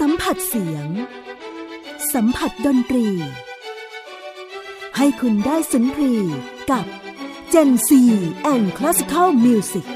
[0.00, 0.86] สัมผัสเสียง
[2.14, 3.08] สัมผัสดนตรี
[4.96, 6.14] ให้คุณได้สุนทรี
[6.70, 6.84] กับ
[7.52, 7.88] Gen C
[8.52, 9.86] and Classical Music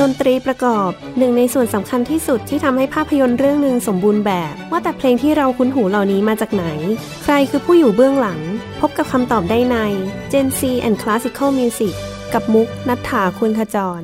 [0.00, 6.64] ดนตรีประกอบหนึ่งในส่วนสำคัญที่สุดที่ทำให้ภาพยนตร์เรื่องหนึ่งสมบูรณ์แบบ ว่าแต่เพลงที่เราคุ้นหูเหล่านี้มาจากไหน
[7.22, 8.40] ใครคือผู้อยู่เบื้องหลัง
[8.80, 9.76] พบกับคำตอบได้ใน
[10.32, 11.94] Gen C and Classical Music
[12.34, 14.02] กับมุกนัฐถาคุณขจร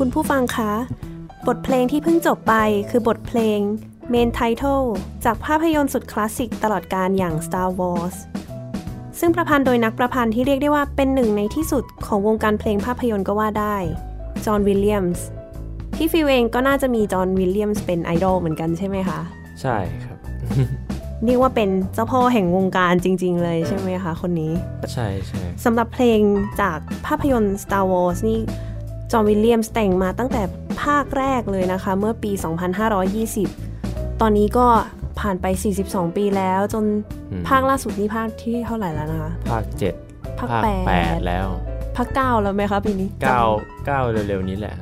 [0.00, 0.72] คุณผู้ฟังคะ
[1.48, 2.54] บทเพลงที่เพิ่งจบไป
[2.90, 3.58] คือบทเพลง
[4.12, 4.84] Main Title
[5.24, 8.16] จากภาพยนตร์สุดคลาสสิกตลอดการอย่าง Star Wars
[9.18, 13.76] ซึ่งประพันธ์โดยนักประพันธ์ที่เรียกได้ว่าเป็นหนึ่งในที่สุดของวงการเพลงภาพยนตร์ก็ว่าได้
[14.44, 15.26] จอห์น วิลเลียมส์
[15.96, 19.20] พี่ฟิวเองก็น่าจะมีจอห์น วิลเลียมส์เป็นไอดอลเหมือนกันใช่ไหมคะ
[19.60, 20.18] ใช่ครับ
[21.24, 24.52] เรียกว่าเป็นเจ้าพ่อแห่งวงการจริง ๆ เลยใช่ไหมคะคนนี้
[24.92, 26.20] ใช่ใช่สำหรับเพลง
[26.60, 28.40] จากภาพยนตร์ Star Wars นี่
[29.14, 30.42] จอห์นวิลเลียมส์แต่งมาตั้งแต่
[30.82, 32.32] ภาคแรกเลยนะคะ เมื่อปี
[33.46, 34.66] 2520 ตอนนี้ก็
[35.20, 35.46] ผ่านไป
[35.82, 36.84] 42 ปีแล้ว จน
[37.32, 39.94] อืมภาคล่าสุดนี่ภาคที่เท่าไหร่แล้วนะคะ ภาคเจ็ด
[40.38, 41.46] ภาคภาคแปดแปดแล้ว
[41.96, 43.42] ภาคเก้าแล้วไหมคะปีนี้เก้า
[43.86, 44.74] เก้าเร็วๆนี้แหละ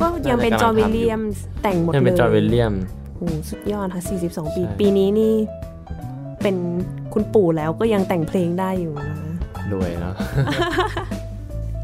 [0.00, 2.74] ก็ยังเป็นน่าจจะอห์นกำลัวิงลทำอยู่เลียมส์แต่งหมดเลยยังเป็นจอห์นวิลเลียม
[3.16, 5.34] โอ้โหสุดยอดค่ะ 42 ปีใช่ปีนี้นี่
[6.42, 6.56] เป็น
[7.12, 9.30] คุณปู่แล้วก็ยังแต่งเพลงได้อยู่นะคะ
[9.72, 10.14] รวยเนาะ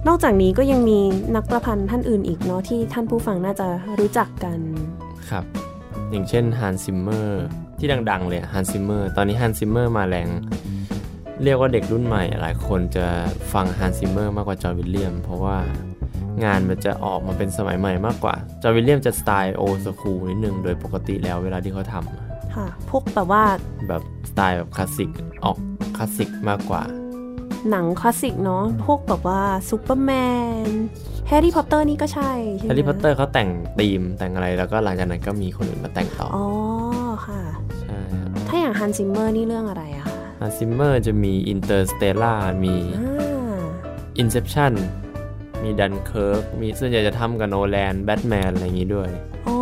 [0.09, 0.99] นอกจากนี้ก็ยังมี
[1.37, 3.66] นักประพันธ์ท่านอื่นอีกเนาะที่ท่านผู้ฟังน่าจะ
[3.99, 4.59] รู้จักกัน
[5.30, 5.45] ครับ
[6.11, 7.45] อย่างเช่นฮันซิมเมอร์
[7.78, 10.28] ที่ดัง ๆ เลยฮันซิมเมอร์ตอนนี้ฮันซิมเมอร์มาแรง
[11.42, 13.07] เรียกว่าเด็กรุ่นใหม่ หลายคนจะ
[13.52, 15.59] ฟังฮันซิมเมอร์มากกว่าจอห์นวิลเลียม เพราะว่า
[16.45, 22.25] งานมันจะออกมาเป็นสมัยใหม่มากกว่า จอห์นวิลเลียมจะสไตล์ old school นิดนึงโดยปกติแล้วเวลาที่เขาทำอะ
[22.57, 23.42] ค่ะพวกแบบว่า
[23.88, 25.11] แบบสไตล์แบบคลาสสิก
[25.45, 25.59] ออก
[25.97, 26.83] คลาสสิกมากกว่า
[27.71, 30.11] หนังคลาสสิกเนาะพวกแบบว่าซูเปอร์แม
[30.67, 30.69] น
[31.29, 33.49] แฮร์รี่พอตเตอร์นี่ก็ใช่ใช่ไหมแฮร์รี่พอตเตอร์เขาแต่ง
[33.81, 36.47] ธีมแต่งอะไรแล้วก็หลังจากนั้นก็มีคนอื่นมาแต่งต่อออ๋อ
[37.26, 37.43] ค่ะ
[37.81, 42.33] ใช่ครับถ้าอย่างฮันซิมเมอร์นี่เรื่องอะไรอะคะฮันซิมเมอร์จะมีอินเตอร์สเตลล่า
[42.64, 43.59] มีอ่า
[44.23, 44.73] Inception
[45.62, 49.09] มีดันเคิร์กมีส่วนใหญ่จะทำกับโนแลนแบทแมนอะไรอย่างนี้ด้วย
[49.49, 49.57] อ๋อ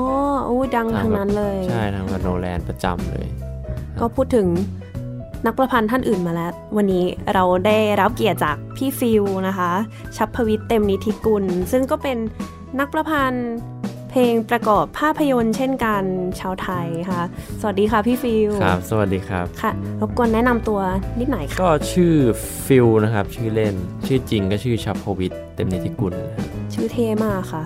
[0.49, 3.27] อู้ดังทั้งนั้นเลย ใช่ทำกับโนแลนประจำเลย
[4.01, 4.47] ก็พูดถึง
[5.47, 7.05] นักประพันธ์ท่านอื่นมาแล้ว วันนี้
[7.35, 9.71] เราได้รับเกียรติจากพี่ฟิลนะคะ
[10.17, 12.19] ชัพพวิทย์เต็มนิธิกุล ซึ่งก็เป็น
[12.81, 13.49] นักประพันธ์
[14.11, 16.03] เพลงประกอบภาพยนตร์เช่นกัน
[16.41, 17.23] ชาวไทยค่ะ
[17.61, 20.81] สวัสดีค่ะพี่ฟิลครับ สวัสดีครับ ค่ะ รบกวนแนะนำตัว
[21.19, 22.15] นิดหน่อยค่ะ ก็ชื่อ
[22.67, 23.75] ฟิลนะครับ ชื่อเล่น
[24.07, 27.65] ชื่อจริงก็ชื่อชัพพวิทเต็มนิติกุลนะครับชื่อเท่มากค่ะ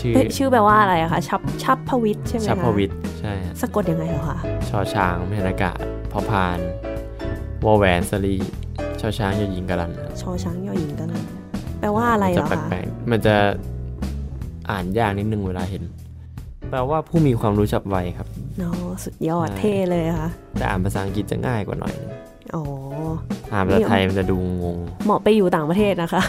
[0.00, 5.78] ชื่อเอ๊ะชื่อแปลว่าอะไรอะคะชับชัพพวิทย์ใช่ไหมคะชัพพวิทใช่ฮะสะกดยังไงเหรอคะชอช้างแมนากาศ
[6.12, 6.58] พอพาน
[7.64, 8.34] วอแหวนสลี
[9.00, 11.24] ชอช้างยอหญิงกะลันครับชอช้างยอหญิงกันนะ
[11.80, 13.34] แปลว่าอะไรมันเหจะรอแปคะลกๆมันจะ
[14.70, 15.82] อ่านยากนิดนึงเวลาเห็น
[16.70, 18.26] แปลว่าผู้มีความรู้ฉับไวครับ
[18.58, 18.74] เนาะ
[19.04, 22.12] สุดยอดใช่เท่เลยค่ะแต่อ่านภาษาอังกฤษจะง่ายกว่าหน่อยนึง
[22.54, 22.62] อ๋อ
[23.52, 26.22] อ่านภาษาไทยมันจะดูงง เหมาะไปอยู่ต่างประเทศนะคะ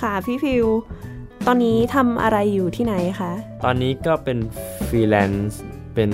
[0.00, 0.66] ค่ะพี่ฟิล
[1.46, 3.32] ตอนนี้ทำอะไรอยู่ที่ไหนคะ
[3.64, 4.38] ตอนนี้ก็เป็น
[4.88, 5.60] ฟรีแลนซ์
[5.94, 6.10] เป็น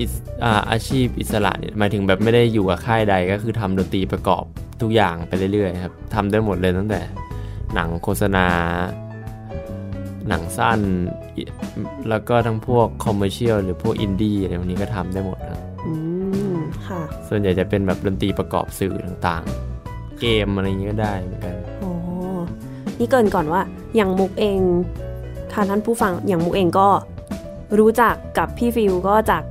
[0.00, 0.12] อิส
[0.44, 4.44] อ่าอาชีพอิสระเนี่ยหมายถึงแบบไม่ได้อยู่กับค่ายใดก็คือทำดนตรีประกอบ
[4.82, 7.00] ทุกอย่างไปเรื่อยๆครับทำได้หมดเลยตั้งแต่
[7.74, 8.46] หนังโฆษณา
[10.28, 10.80] หนังสั้น
[11.36, 11.42] อิ
[12.08, 15.92] แล้วก็ทั้งพวก commercial หรือพวกอินดี้อะไรพวกนี้ก็ทำได้หมดครับอื
[16.52, 21.90] มค่ะ ส่วนใหญ่จะเป็นแบบดนตรีประกอบสื่อต่างๆ เกมอะไรอย่างนี้ก็ได้เหมือนกันโอ้
[22.98, 23.62] นี่เกรินก่อนว่า
[23.96, 24.60] อย่างมุกเอง
[25.52, 26.88] ค่ะท่านผู้ฟังอย่างมุกเองก็
[27.78, 29.42] รู้จักกับพี่ฟิวก็จาก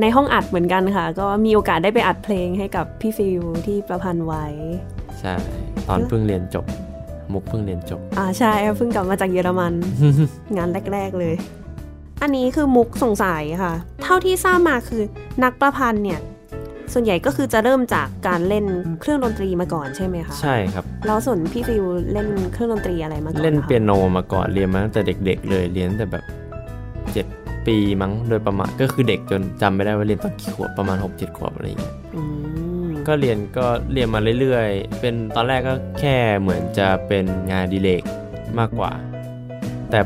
[0.00, 4.44] ในห้องอัดเหมือนกันค่ะ ก็มีโอกาสได้ไปอัดเพลงให้กับพี่ฟิวที่ประพันธ์ไว้
[5.20, 5.34] ใช่
[5.88, 6.64] ตอนเพิ่งเรียนจบ
[7.32, 9.72] มุกเพิ่งเรียนจบ อ่าใช่ค่ะเพิ่งกลับมาจากเยอรมัน
[10.56, 11.34] งานแรก ๆเลย
[12.22, 13.72] อันนี้คือมุกสงสัยค่ะ
[14.02, 15.02] เท่าที่ทราบมาคือ
[15.44, 16.20] นักประพันธ์เนี่ย
[16.92, 18.64] ส่วนใหญ่ก็คือจะเริ่มจากการเล่น
[19.00, 26.41] เครื่องดนตรีมาก่อนใช่ไหมคะใช่ครับแล้วส่วนพี่ฟิวเล่นเครื่องดนตรีอะไรมาก่อนเล่นคะเปียโนมาก่อนเรียนมาตั้งแต่เด็ก ๆ เลยเรียนตั้งแต่แบบเจ็ด
[27.66, 32.22] ปีมั้งโดยประมาณก็คือเด็กจนจำไม่ได้ว่าเรียนตอนกี่ขวบประมาณ 6 7 ขวบอะไรอย่างเงี้ยอื
[32.86, 38.02] มก็เรียนก็เรียนมาเรื่อยๆ เป็นตอนแรกก็แค่เหมือนจะเป็นงานอดีเลก
[38.58, 38.92] มากกว่า
[39.90, 40.00] แต่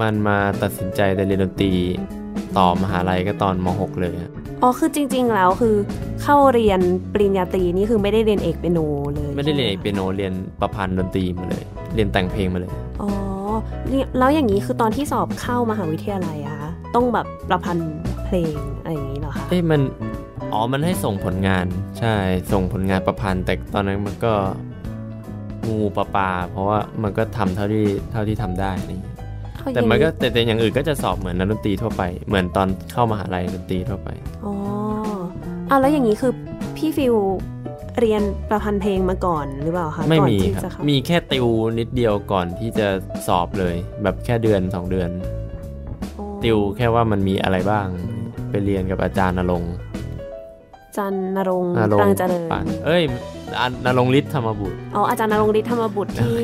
[0.00, 1.72] มันมาตัดสินใจแต่เรียนดนตรี
[2.58, 5.74] ต่อมหาลัยก็ตอนม .6 เลยอะอ๋อคือจริง ๆ แล้วคือ
[6.22, 6.80] เข้าเรียน
[7.12, 8.78] ปริญญาตรีนี่คือไม่ได้เรียนเอกเปียโน
[9.14, 12.72] เลย ไม่ได้เรียนเอกเปียโนเรียนประพันธ์ดนตรีมาเลย เรียนแต่งเพลงมาเลย
[13.02, 13.10] อ๋อ
[13.88, 16.55] เนี่ยแล้วอย่างนี้คือตอนที่สอบเข้ามหาวิทยาลัยอะคะ
[16.94, 17.92] ต้องแบบประพันธ์
[18.24, 19.80] เพลงอะไรอย่างนี้เหรอคะเอ้ยมัน
[20.52, 21.66] อ๋อมันให้ส่งผลงาน
[21.98, 22.14] ใช่
[22.52, 24.32] ส่งผลงานประพันธ์แต่ตอนนั้นมันก็
[25.66, 29.14] งูปลาปลาเพราะว่ามันก็ทำเท่าที่เท่าที่ทำได้อะไรอย่างเงี้ย
[29.54, 34.08] เอาแต่อย่างมันก็แต่แต่อย่างอื่นก็จะสอบเหมือนนักดนตรีทั่วไป เหมือนตอนเข้ามหาลัยดนตรีทั่วไป
[34.44, 34.54] อ๋อ
[35.68, 36.32] เอาแล้วอย่างนี้คือ
[36.76, 37.14] พี่ฟิว
[38.00, 41.46] เรียนประพันธ์เพลงมาก่อนหรือเปล่าคะไม่ก่อนมีที่ครับจะเข้ามีแค่ติว
[41.78, 42.88] นิดเดียวก่อนที่จะ
[43.26, 45.45] สอบเลย แบบแค่เดือนสองเดือนอ๋อ
[46.46, 47.86] ติวแค่ว่ามันมีอะไรบ้าง
[48.50, 49.72] ไปเรียนกับอาจารย์นรงค์
[50.96, 53.02] จันนรงค์นรงปรังค์เจริญปานเอ้ย
[53.60, 56.38] อันนรงฤทธิ์ธรรมบุตร อ๋อ อาจารย์นรงฤทธิ์ธรรมบุตรที่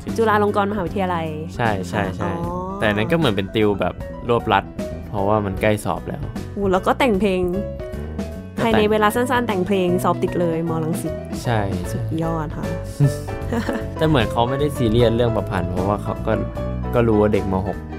[0.00, 3.94] ใช่จุฬาลงกรณ์มหาวิทยาลัย ใช่ใช่ใช่อ๋อแต่อันนั้นก็เหมือนเป็นติวแบบ
[4.28, 4.64] รวบรัด
[5.08, 6.22] เพราะว่ามันใกล้สอบแล้ว
[6.56, 7.40] อู้แล้วก็แต่งเพลง
[8.56, 11.60] ก็แต่งภายในเวลาสั้นๆ แต่งเพลงสอบติดเลยมอลังสิตใช่
[11.92, 12.66] สุดยอดค่ะ
[13.96, 16.32] แต่เหมือนเขาไม่ได้ซีเรียสเรื่องประพันธ์เพราะว่าเขาก็
[16.94, 17.93] ก็รู้ว่าเด็กม .6 เ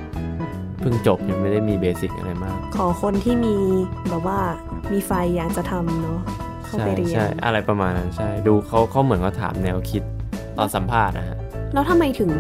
[0.86, 3.56] พิ่งจบยังไม่ได้มีเบสิกอะไรมาก ขอคนที่มี
[4.10, 4.40] แบบว่า
[4.92, 6.20] มีไฟอยากจะทำเนาะ
[6.66, 10.04] เข้าใช่ไปเรียนใช่อะไรประมาณนั้นใช่ดูเขาเขาเหมือนเขาถามแนวคิด
[10.58, 11.38] ตอนสัมภาษณ์นะฮะ
[11.74, 12.32] แล้วทำไมถึง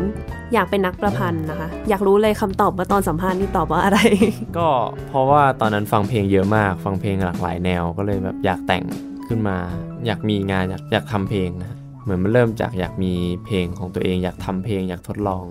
[0.53, 3.99] อยากเป็นนักประพันธ์นะคะ อยากรู้เลยคำตอบว่าตอนสัมภาษณ์นี่ตอบว่าอะไร
[4.57, 4.69] ก็
[5.09, 8.83] เพราะว่าตอนนั้นฟังเพลงเยอะมาก ฟังเพลงหลากหลายแนวก็เลยแบบอยากแต่ง
[9.27, 9.57] ขึ้นมา
[10.05, 13.13] อยากมีงานอยากอยากทำเพลงนะฮะเหมือนมันเริ่มจากอยากมี
[13.45, 15.45] เพลงของตัวเอง อยากทำเพลงอยากทดลอง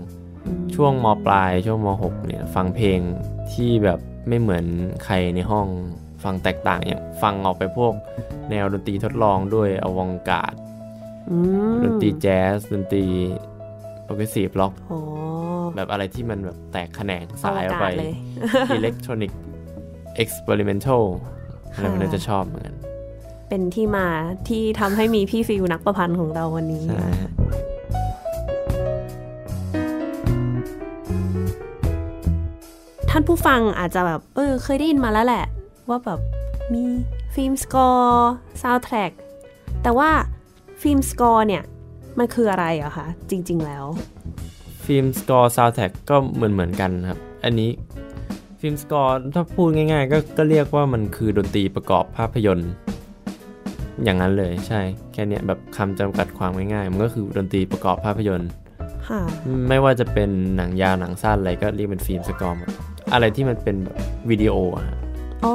[0.75, 3.01] ช่วงมปลายช่วงม .6 เนี่ยฟังเพลง
[3.53, 3.99] ที่แบบ
[4.29, 4.65] ไม่เหมือน
[5.05, 5.67] ใครในห้อง
[6.25, 7.93] ฟังแตกต่างอย่างฟังออกไปพวก
[8.51, 10.55] แนวดนตรีทดลองด้วย avant-garde
[11.31, 11.37] อื
[11.73, 13.05] มดนตรีแจ๊สดนตรี
[14.05, 15.01] progressive rockอ๋อ
[15.75, 18.15] แบบอะไรที่มันแบบแตกแขนงสายออกอวกาศไปเลย
[18.75, 21.03] electronic experimental
[21.73, 22.77] อะไรพวกนี้จะชอบเหมือนกัน
[23.49, 24.07] เป็นที่มา
[24.49, 26.85] ที่ทำให้มีพี่ฟิลนักประพันธ์ของเราวันนี้
[33.17, 35.45] ท่านผู้ฟังอาจจะแบบ เออ เคยได้ยินมาแล้วแหละ
[35.89, 36.21] ว่าแบบ
[36.75, 36.85] มี
[37.35, 39.11] film score soundtrack
[39.83, 40.11] แต่ว่า
[40.83, 41.63] film score เนี่ย
[42.19, 43.85] มันคืออะไรอะคะจริง ๆ แล้ว
[44.85, 47.71] film score soundtrack ก็เหมือนเหมือนกันครับ อันนี้
[48.61, 52.71] film score ถ้าพูดง่ายๆ ก็ก็เรียกว่ามันคือดนตรีประกอบภาพยนตร์
[54.05, 54.81] อย่างนั้นเลยใช่
[55.13, 58.51] แค่เนี้ยแบบคำจำกัดความง่ายๆ มันก็คือดนตรีประกอบภาพยนตร์
[59.09, 59.21] ค่ะ
[59.69, 62.73] ไม่ว่าจะเป็นหนังยาวหนังสั้นอะไรก็เรียกเป็น film score หมด
[63.13, 63.99] อะไรที่มันเป็นแบบ
[64.31, 64.97] วิดีโออะฮะ
[65.45, 65.55] อ๋อ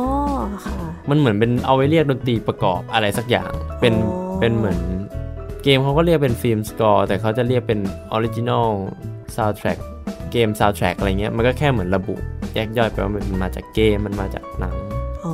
[0.66, 0.78] ค่ะ
[1.10, 4.80] มันเหมือนเป็นเอาไว้เรียกดนตรีประกอบอะไรสักอย่าง เป็นอ๋อเป็นเหมือน
[5.64, 7.80] เกมเขาก็เรียกเป็น film score แต่เขาจะเรียกเป็น
[8.12, 8.68] original
[9.36, 9.78] soundtrack
[10.32, 12.16] game soundtrack อะไรเงี้ยมันก็แค่เหมือนระบุ
[12.54, 14.76] แยกย่อยไปว่ามันมาจากเกมมันมาจากหนัง
[15.26, 15.34] อ๋อ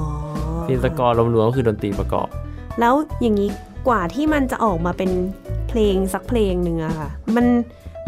[0.65, 2.27] film score รวมๆก็คือดนตรีประกอบ
[2.79, 3.49] แล้วอย่างนี้
[3.87, 5.11] กว่าที่มันจะออกมาเป็น
[5.69, 7.45] เพลงสักเพลงหนึ่งอะค่ะ มัน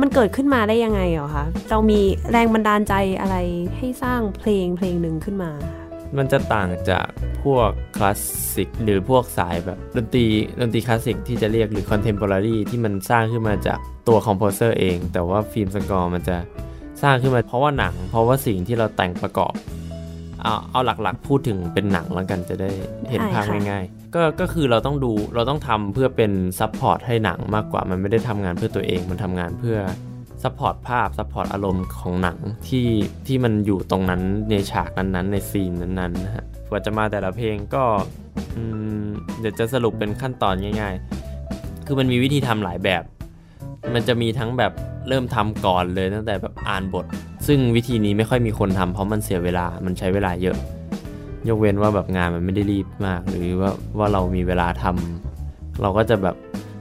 [0.02, 2.00] มันเกิดขึ้นมาได้ยังไงเหรอคะ เรามี
[2.32, 3.36] แรงบันดาลใจอะไร
[3.78, 5.52] ให้สร้างเพลงเพลงหนึ่งขึ้นมา
[6.18, 7.08] มันจะต่างจาก
[7.44, 8.20] พวกคลาส
[8.54, 10.26] สิกหรือพวกสายแบบดนตรี
[10.60, 16.38] ดนตรีคลาสสิกที่จะเรียกหรือคอนเทม p o r a r y ที่มันสร้างขึ้นมาจากตัว composer เอง แต่ว่า film score มันจะ
[17.02, 19.54] สร้างขึ้นมาเพราะว่าหนัง เพราะว่าสิ่งที่เราแต่งประกอบ
[20.44, 22.70] เอาเอาหลักๆ พูดถึงเป็นหนังแล้วกันจะได้
[23.10, 29.78] เห็นภาพได้ค่ะง่ายๆ ก็ก็คือเราต้องดูเราต้องทำเพื่อเป็น support ให้หนังมากกว่ามันไม่ได้ทำงานเพื่อตัวเองมันทำงานเพื่อ
[30.44, 32.88] support ภาพ support อารมณ์ของหนังที่
[33.28, 37.84] ที่มันอยู่ตรงนั้นในฉากนั้นๆ ใน scene นั้นๆนะฮะกว่าจะมาแต่ละเพลงก็
[39.40, 40.94] เดี๋ยวจะสรุปเป็นขั้นตอนง่าย
[41.42, 43.04] ๆ คือมันมีวิธีทำหลายแบบ
[43.94, 44.72] มันจะมีทั้งแบบ
[45.08, 47.06] เริ่มทำก่อนเลยตั้งแต่แบบอ่านบท
[47.48, 50.58] ซึ่งวิธีนี้ไม่ค่อยมีคนทำเพราะมันเสียเวลามันใช้เวลาเยอะ
[51.50, 56.36] ยกเว้นว่าแบบงานมันไม่ได้รีบมาก หรือว่าว่าเรามีเวลาทำเราก็จะแบบ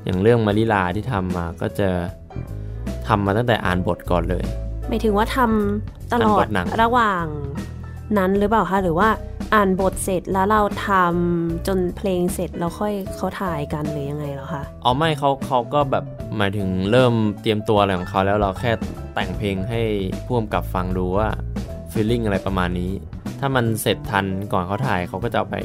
[0.05, 1.89] อย่างเรื่องมาริลาที่ทำมาก็จะ
[3.09, 4.45] ทำมาตั้งแต่อ่านบทก่อนเลย
[4.89, 7.27] หมายถึงว่าทำตลออ่านบดทหนังระหว่าง
[8.19, 9.09] นั้นหรือเปล่าคะหรือว่า
[9.55, 16.05] อ่านบทเสร็จแล้วเราทำจนเพลงเสร็จแล้วค่อยเขาถ่ายกันหรือยังไงเหรอคะอ๋อไม่เขาเขาก็แบบ
[16.37, 18.73] หมายถึงเริ่มเตรียมตัวอะไรของเขาแล้วเราแค่
[19.15, 19.83] แต่งเพลงให้
[20.27, 21.29] พ่วงกับฟังดูว่า
[21.93, 22.93] ฟีลลิ่งอะไรประมาณนี้
[23.41, 25.57] ถ้ามันเสร็จทันก่อนเขาถ่ายเขาก็จะเอาไป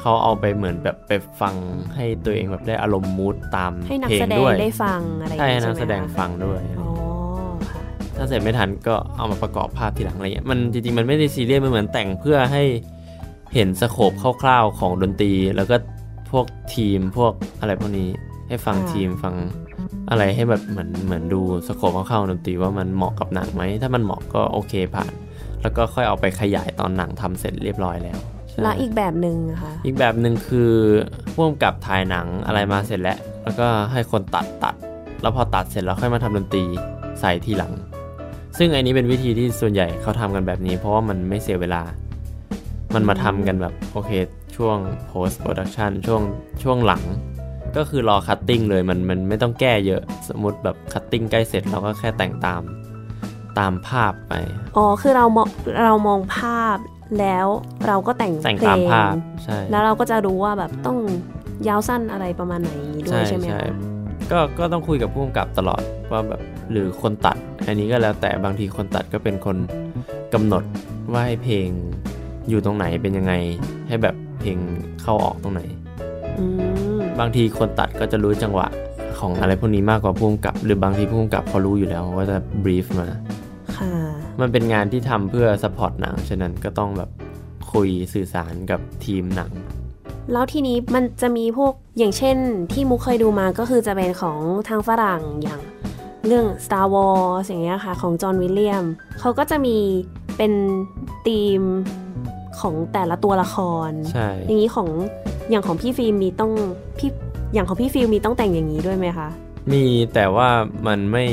[0.00, 1.54] เขาเอาไปเหมือนแบบไปฟัง
[1.94, 6.88] ให้ตัวเองแบบได้อารมณ์มูดตามให้นักเพลงแสดงด้วยได้ฟังอะไรอย่างใช่เงี้ให้ยนัใช่กไหมแสดงคะฟังด้วยอ๋อ
[7.70, 7.82] ค่ะ
[8.16, 12.62] ถ้าเสร็จไม่ทันก็เอามาประกอบภาพทีหลังอะไรเงี้ยมันจริงๆมันไม่ได้ซีเรียสมันเหมือนแต่งเพื่อให้
[13.54, 15.76] เห็นสโคปคร่าวๆของดนตรี แล้วก็
[16.30, 18.08] พวกทีมพวกอะไรพวกนี้
[18.48, 19.34] ให้ฟังค่ะทีมฟัง
[20.10, 25.12] อะไรให้แบบเหมือนเหมือนดูสโคปคร่าวๆของดนตรีว่ามันเหมาะกับหนังไหมถ้ามันเหมาะก็โอเคผ่าน
[25.66, 28.18] แล้วก็ค่อยเอาไปขยายตอนหนังทำเสร็จเรียบร้อยแล้ว
[28.50, 30.72] ใช่และอีกแบบหนึ่งนะคะอีกแบบหนึ่งคือ
[31.34, 34.74] พ่วงกับถ่ายหนังอะไรมาเสร็จแล้ว แล้วก็ให้คนตัดตัด
[35.22, 36.64] แล้วพอตัดเสร็จแล้วค่อยมาทำดนตรี
[37.20, 37.72] ใส่ทีหลัง
[38.58, 41.82] ซึ่งอันนี้เป็นวิธีที่ส่วนใหญ่เขาทำกันแบบนี้ เพราะว่ามันไม่เสียเวลา
[42.94, 44.10] มันมาทำกันแบบโอเค
[44.56, 44.76] ช่วง
[45.10, 46.22] post production ช่วง
[46.62, 47.02] ช่วงหลัง
[47.76, 52.62] ก็คือรอคัตติ้งเลยมันมันไม่ต้องแก้เยอะ สมมติแบบ cutting ใกล้เสร็จเราก็แค่แต่งตาม
[53.58, 54.34] ตามภาพไป
[54.76, 55.48] อ๋อ คือเรามอง
[55.84, 56.76] เรามองภาพ
[57.20, 57.46] แล้ว
[57.86, 59.14] เราก็แต่งแต่งเพลตามภาพ
[59.44, 60.98] ใช่แล้วเราก็จะรู้ว่าแบบต้อง
[61.68, 62.72] ยาวสั้นอะไรประมาณไหน
[63.06, 63.68] ด้วยใช่ไหมคะ
[64.32, 66.40] ก็ก็ต้องคุยกับผู้กำกับตลอดว่าแบบ
[66.72, 69.56] หรือคนตัด อันนี้ก็แล้วแต่บางทีคนตัดก็เป็นคน
[70.34, 70.64] กำหนด
[71.12, 71.68] ว่าให้เพลง
[72.48, 73.32] อยู่ตรงไหนเป็นยังไง
[73.88, 74.58] ให้แบบเพลง
[75.02, 75.62] เข้าออกตรงไหน
[76.38, 76.44] อื
[76.96, 78.68] มบางทีคนตัดก็จะรู้จังหวะ
[79.18, 83.20] ของอะไรพวกนี้มากกว่าพุ่มกับ หรือบางทีพุ่มกับเขารู้อยู่แล้วว่าจะบรีฟมาค่ะ
[84.40, 87.10] มันเป็นงานที่ทำเพื่อสปอร์ตหนัง ฉะนั้นก็ต้องแบบ
[87.72, 89.52] คุยสื่อสารกับทีมหนัง
[90.32, 92.36] แล้วทีนี้มันจะมีพวกอย่างเช่น
[92.72, 95.60] ที่มุกเคยดูมาก็คือจะเป็นของทางฝรั่งอย่าง
[96.26, 98.84] เรื่อง Star Wars อย่างเงี้ยค่ะ ของจอห์นวิลเลียม
[99.20, 99.76] เขาก็จะมี
[100.36, 100.52] เป็น
[101.26, 101.62] ธีม
[102.60, 103.56] ของแต่ละตัวละค
[103.88, 104.88] ร ใช่ อย่างนี้ของ
[105.50, 106.52] อย่างของพี่ฟิล์มมีต้อง
[106.98, 107.10] พี่
[107.54, 109.28] อย่างของพี่ฟิล์มมีต้องแต่งอย่างนี้ด้วยไหมคะ
[109.72, 110.48] มีแต่ว่า
[110.86, 111.26] มันไม่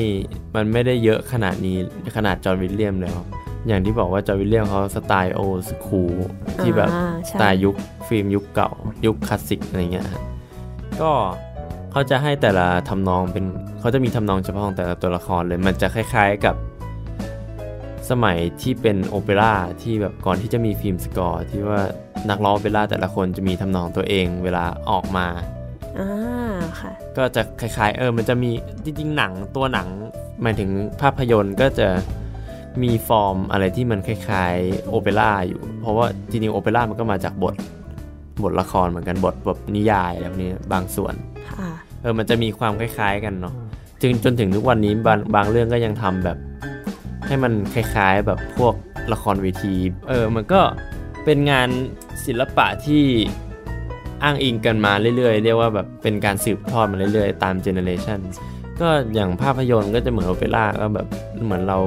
[0.56, 1.78] มันไม่ได้เยอะขนาดนี้
[2.16, 3.18] ขนาดจอห์นวิลเลียมแล้ว
[3.68, 6.14] อย่างที่บอกว่าจอห์นวิลเลียมเขาสไตล์ old school
[6.60, 7.76] ที่แบบอ่าใช่สไตล์ยุค
[8.08, 8.72] ฟิล์มยุคเก่า
[9.06, 10.22] ยุคคลาสสิกอะไรเงี้ยฮะ
[11.02, 11.12] ก็
[11.92, 13.46] เขาจะให้แต่ละทำนองเป็น
[13.80, 16.56] เขาจะมีทำนองเฉพาะของแต่ละตัวละครเลย มันจะคล้าย ๆกับ
[18.10, 21.82] สมัยที่เป็นโอเปร่าที่แบบก่อนที่จะมี film score ที่ว่า
[22.30, 25.28] นักร้องโอเปร่าแต่ละคนจะมีทำนองตัวเองเวลาออกมา
[26.00, 26.10] อ่า
[26.82, 28.52] ค่ะ ก็จะคล้ายๆเออมันจะมี
[28.86, 29.88] จริงๆหนังตัวหนัง
[30.42, 30.70] หมายถึง
[31.02, 31.88] ภาพยนตร์ก็จะ
[32.84, 37.56] มีฟอร์มอะไรที่มันคล้ายๆโอเปร่าอยู่ เพราะว่าจริงๆโอเปร่ามันก็มาจากบท
[38.44, 41.14] บทละครเหมือนกันบทแบบนิยายอะไรแบบนี้บางส่วน
[41.50, 41.70] ค่ะ
[42.02, 43.54] เออมันจะมีความคล้ายๆกันเนาะ
[44.02, 46.38] จึงจนถึงทุกวันนี้บางบางเรื่องก็ยังทำแบบ
[47.28, 48.74] ให้มันคล้ายๆแบบพวก
[49.14, 49.76] ละครเวที
[50.10, 50.62] เออมันก็
[51.26, 51.70] เป็นงาน
[52.26, 53.04] ศิลปะที่
[54.24, 58.20] อ้างอิงกันมาเรื่อยๆ เรียกว่าแบบเป็นการสืบทอดมาเรื่อยๆ ตามเจเนเรชัน
[58.82, 61.08] ก็อย่างภาพยนตร์ก็จะเหมือนโอเปร่าก็แบบ
[61.46, 61.78] เหมือนเรา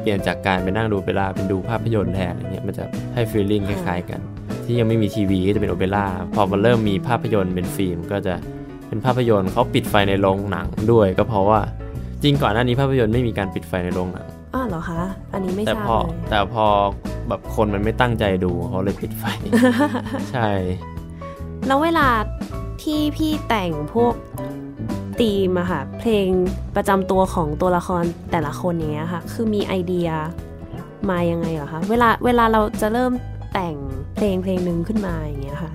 [0.00, 4.20] เปลี่ยนจากการไปนั่งดูโอเปร่าเป็นดูภาพยนตร์แทนอะไรเงี้ยมันจะให้ฟีลลิ่งคล้ายๆกัน
[4.64, 8.34] ที่ยังไม่มีทีวีก็จะเป็นโอเปร่าพอมันเริ่มมีภาพยนตร์เป็นฟิล์ม ก็จะ
[8.88, 11.60] เป็นภาพยนตร์เขาปิดไฟในโรงหนังด้วย ก็เพราะว่า
[12.22, 16.66] จริงก่อนหน้านี้ภาพยนตร์ไม่มีการปิดไฟในโรงหนังอ้าวเหรอคะ อันนี้ไม่แต่ทราพบอเลยแต่พอ
[17.28, 19.24] แบบคนมันไม่ตั้งใจดูเขาเลยปิดไฟ
[20.32, 20.50] ใช่
[21.66, 22.08] แล้วเวลา
[22.82, 24.14] ที่พี่แต่งพวก
[25.20, 26.26] ธีมอะค่ะ เพลง
[26.76, 30.08] ประจำตัวของตัวละครแต่ละคนอย่างเงี้ยค่ะ คือมีไอเดีย
[31.10, 33.12] มายังไงเหรอคะ เวลาเวลาเราจะเริ่ม
[33.52, 33.76] แต่ง
[34.14, 35.72] เพลงเพลงหนึ่งขึ้นมาอย่างเงี้ยค่ะ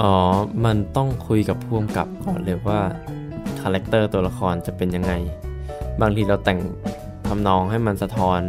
[0.00, 0.12] อ๋อ
[0.64, 2.80] มันต้องคุยกับพ่วงกับก่อนเลยว่า
[3.60, 5.12] คาแรคเตอร์ตัวละครจะเป็นยังไง
[6.00, 6.58] บางทีเราแต่ง
[7.26, 8.40] ทำนองให้มันสะท้อน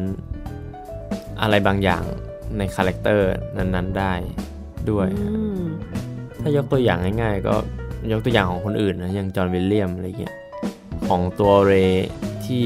[1.42, 2.04] อะไรบางอย่าง
[2.58, 4.14] ในคาแรคเตอร์นั้นๆได้
[4.90, 5.53] ด้วยอืม
[6.44, 7.56] ถ้ายกตัวอย่างง่ายๆ ก็
[8.12, 10.36] ยกตัวอย่างของคนอื่นนะอย่างจอห์นวิลเลียมอะไรเงี้ย
[11.08, 12.08] ของตัวเรย์
[12.46, 12.66] ที่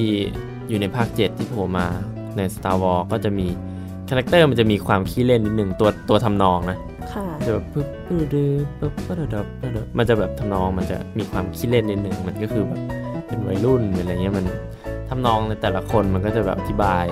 [0.69, 1.87] อยู่ในภาค 7 ที่โผล่มา
[2.37, 3.47] ใน Star Wars ก็จะมี
[4.09, 6.77] คาแรคเตอร์มันจะมีความขี้เล่นนิดนึงตัวตัวทำนองนะ
[7.13, 12.79] ค่ะจะแบบปึ๊บปึ๊บดื้อปึ๊บปึ๊บดับปึ๊บดับมันจะแบบทำนองมันจะมีความขี้เล่นนิดนึงมันก็คือแบบ
[13.27, 14.45] เป็นวัยรุ่นเป็นอะไรเงี้ยมัน
[15.09, 17.05] ทำนองในแต่ละคนมันก็จะแบบอธิบาย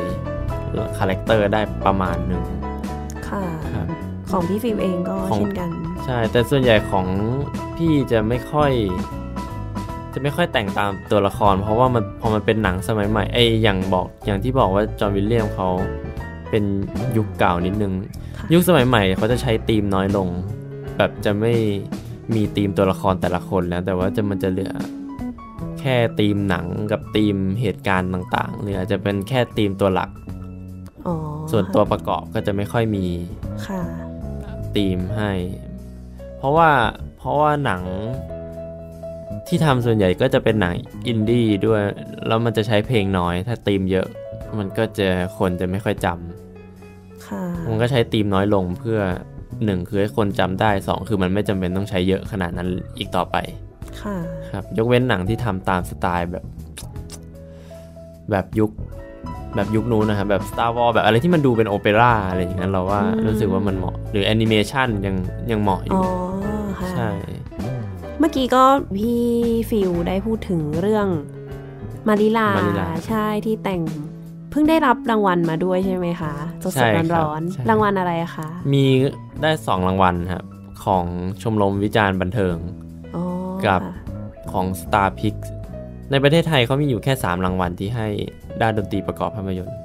[0.97, 2.43] คาแรคเตอร์ได้ประมาณหนึ่ง
[3.29, 3.87] ค่ะครับ
[4.31, 5.69] ของพี่ฟิล์มเองก็ของเช่นกัน
[6.05, 7.05] ใช่ แต่ส่วนใหญ่ของ
[7.75, 8.71] พี่จะไม่ค่อย
[10.13, 15.69] จะไม่ค่อยแต่งตามตัวละคร เพราะว่ามันพอมันเป็นหนังสมัยใหม่ไอ้อย่างบอกอย่างที่บอกว่าจอห์นวิลเลียมเขา
[16.49, 16.63] เป็น
[17.17, 17.93] ยุคเก่านิดนึง
[18.37, 20.27] ค่ะยุคสมัยใหม่เขาจะใช้ธีมน้อยลง
[20.97, 21.53] แบบจะไม่
[22.35, 24.73] มีธีมตัวละครแต่ละคนแล้ว แต่ว่าจะมันจะเหลือ
[25.79, 30.09] แค่ธีมหนังกับธีมเหตุการณ์ต่างๆหรืออาจจะเป็นแค่ธีมตัวหลัก
[31.07, 31.15] อ๋อ
[31.51, 33.05] ส่วนตัวประกอบก็จะไม่ค่อยมี
[33.67, 33.81] ค่ะ
[34.75, 35.31] ธีมให้
[35.63, 35.64] เพ
[36.45, 36.69] ราะว่า
[37.17, 37.81] เพราะว่าหนัง
[39.47, 40.73] ที่ทำส่วนใหญ่ก็จะเป็นหนัง
[41.07, 41.81] อินดี้ด้วย
[42.27, 44.07] แล้วมันจะใช้เพลงน้อย ถ้าธีมเยอะ
[44.57, 48.99] มันก็จะคนจะไม่ค่อยจำค่ะมันก็ใช้ธีมน้อยลงเพื่อ
[49.65, 53.37] หนึ่งคือให้คนจำได้สองคือมันไม่จำเป็นต้องใช้เยอะขนาดนั้นอีกต่อไป
[54.01, 54.15] ค่ะ
[54.49, 56.45] ครับ ยกเว้นหนังที่ทำตามสไตล์แบบ
[58.31, 58.71] แบบยุค
[59.55, 65.15] แบบยุคนู้นนะครับแบบ Star Wars แบบอะไรที่มันดูเป็นโอเปร่าอะไรอย่างนั้นเราว่าอืมรู้สึกว่ามันเหมาะ หรือแอนิเมชันยัง
[65.51, 66.47] ยังเหมาะออ๋ยู่อ
[66.79, 67.09] ค่ะใช่
[68.19, 68.63] เมื่อกี้ก็
[68.97, 69.21] พี่
[69.69, 71.07] ฟิลได้พูดถึงเรื่อง
[72.07, 73.81] มาริลามาริลาใช่ที่แต่ง
[74.51, 78.83] เพิ่งได้รับรางวัลมาด้วยใช่ไหมคะสใช่ดครับๆร้อนใช่ๆรางวัลอะไรคะมี
[79.41, 80.43] ได้สองรางวัลครับ
[80.85, 81.05] ของ
[81.41, 82.55] ชมรมวิจารณ์บันเทิง
[83.15, 83.23] อ๋อ
[83.67, 83.93] กับค่ะ
[84.51, 85.35] ของ Star p i x
[86.11, 88.07] ในประเทศไทยเขามีอยู่แค่ 3 รางวัลที่ให้
[88.61, 89.77] ด้านดนตรีประกอบภาพยนตร์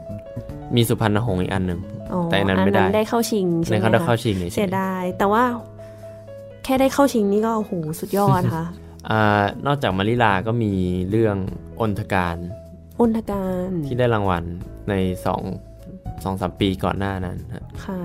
[0.77, 1.81] มีสุพรรณหงส์อีกอันหนึ่ง
[2.13, 5.45] อ๋อแต่อันนั้นไม่ได้ได้เข้าชิงใช่ในไหมเขาได้คะเข้าชิงเฉเสียยดายแต่ว่า
[6.65, 10.73] แค่ได้เข้าชิงนี่ก็โอ้โหสุดยอดค่ะๆอ่านอกจากมาริลาก็มี
[11.11, 11.37] เรื่อง
[11.81, 12.37] อนทการ
[13.01, 14.45] อุนทการที่ได้รางวัล
[14.89, 14.95] ใน
[15.27, 15.43] สอง
[16.25, 18.01] สองสามปีก่อนหน้านั้นครับค่ะ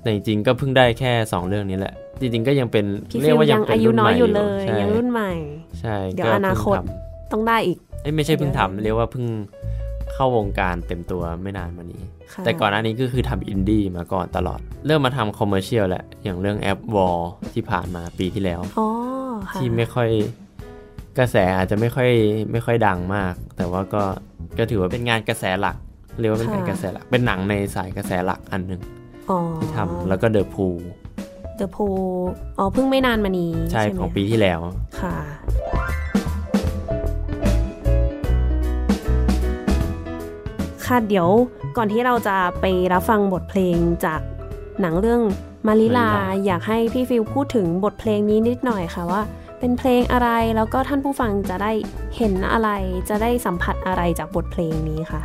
[0.00, 5.32] แต่จริงๆก็เพิ่งได้แค่2เรื่องนี้แหละ จริงๆก็ยังเป็นพี่เรีฟิยกลว่ายัยังงเป็นอายุรุ่นน้ใหอยม่อยู่เลยใช่ยังรุ่นใหม่
[5.80, 6.86] ใช่เดี๋ยวก็อนาคตเพิ่ง
[7.30, 9.24] ทต้องได้อีกำเอ้ยไม่ใช่เพิ่งทำเรียกว่าเพิ่ง
[10.20, 12.02] เข้าวงการเต็มตัวไม่นานมานี้
[12.32, 17.18] ค่ะแต่ก่อนหน้านี้ก็คือทำอินดี้มาก่อนตลอด เริ่มมาทำคอมเมอร์เชียลแหละ อย่างเรื่องแอปวอล
[17.54, 18.88] ที่ผ่านมาปีที่แล้วอ๋อ
[19.50, 20.10] ค่ะที่ไม่ค่อย
[21.18, 22.10] กระแสอาจจะไม่ค่อย
[22.52, 24.02] ไม่ค่อยดังมาก แต่ว่าก็
[24.58, 25.76] ก็ถือว่าเป็นงานกระแสหลัก
[26.20, 28.80] เรียกว่าเป็นงานกระแสหลัก เป็นหนังในสายกระแสหลักอันหนึ่ง
[29.30, 30.66] อ๋อที่ทำแล้วก็เดอะพู
[31.56, 31.78] เดอะโพ
[32.58, 34.60] อ๋อเพิ่งไม่นานมานี้ ใช่ไหมของปีที่แล้ว
[35.00, 35.14] ค่ะ
[40.88, 41.28] ค่ะเดี๋ยว
[41.76, 44.20] ก่อนที่เราจะไปรับฟังบทเพลงจาก
[44.80, 45.22] หนังเรื่อง
[45.66, 49.22] มะลิลามะลิลาอยากให้พี่ฟิลพูดถึงบทเพลงนี้นิดหน่อยค่ะว่า
[49.58, 51.72] เป็นเพลงอะไรแล้วก็ท่านผู้ฟังจะได้
[52.16, 52.70] เห็นอะไร
[53.08, 55.22] จะได้สัมผัสอะไรจากบทเพลงนี้ค่ะ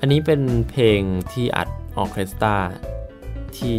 [0.00, 0.40] อันนี้เป็น
[0.70, 1.00] เพลง
[1.32, 2.56] ที่อัดออร์เคสตรา
[3.56, 3.78] ที่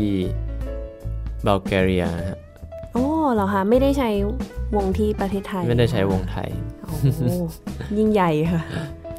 [1.46, 2.40] บัลแกเรียนะฮะ
[2.94, 4.10] โอ้เหรอคะไม่ได้ใช้
[4.76, 6.50] วงที่ประเทศไทย ไม่ได้ใช้วงไทย
[6.82, 7.22] โอ้โห
[7.98, 8.62] ยิ่งใหญ่ค่ะ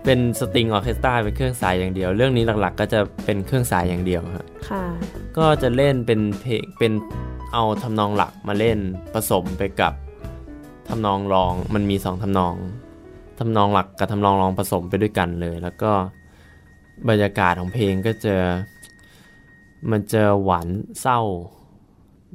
[0.05, 4.85] เป็นสตริงออร์เคสตราเป็นเครื่องสายอย่างเดียว เรื่องนี้หลักๆ ก็จะเป็นเครื่องสายอย่างเดียวครับค่ะ
[5.39, 6.93] ก็จะเล่นเป็นเพลงเป็น
[7.53, 8.79] เอาทำนองหลักมาเล่น
[9.15, 9.93] ผสมไปกับ
[10.89, 12.55] ทำนองรองมันมีสองทำนอง
[13.39, 15.93] ทำนองหลักกับทำนองรองผสมไปด้วยกันเลย แล้วก็
[17.09, 18.37] บรรยากาศของเพลงก็จะ
[19.91, 20.69] มันจะหวาน
[21.01, 21.21] เศร้า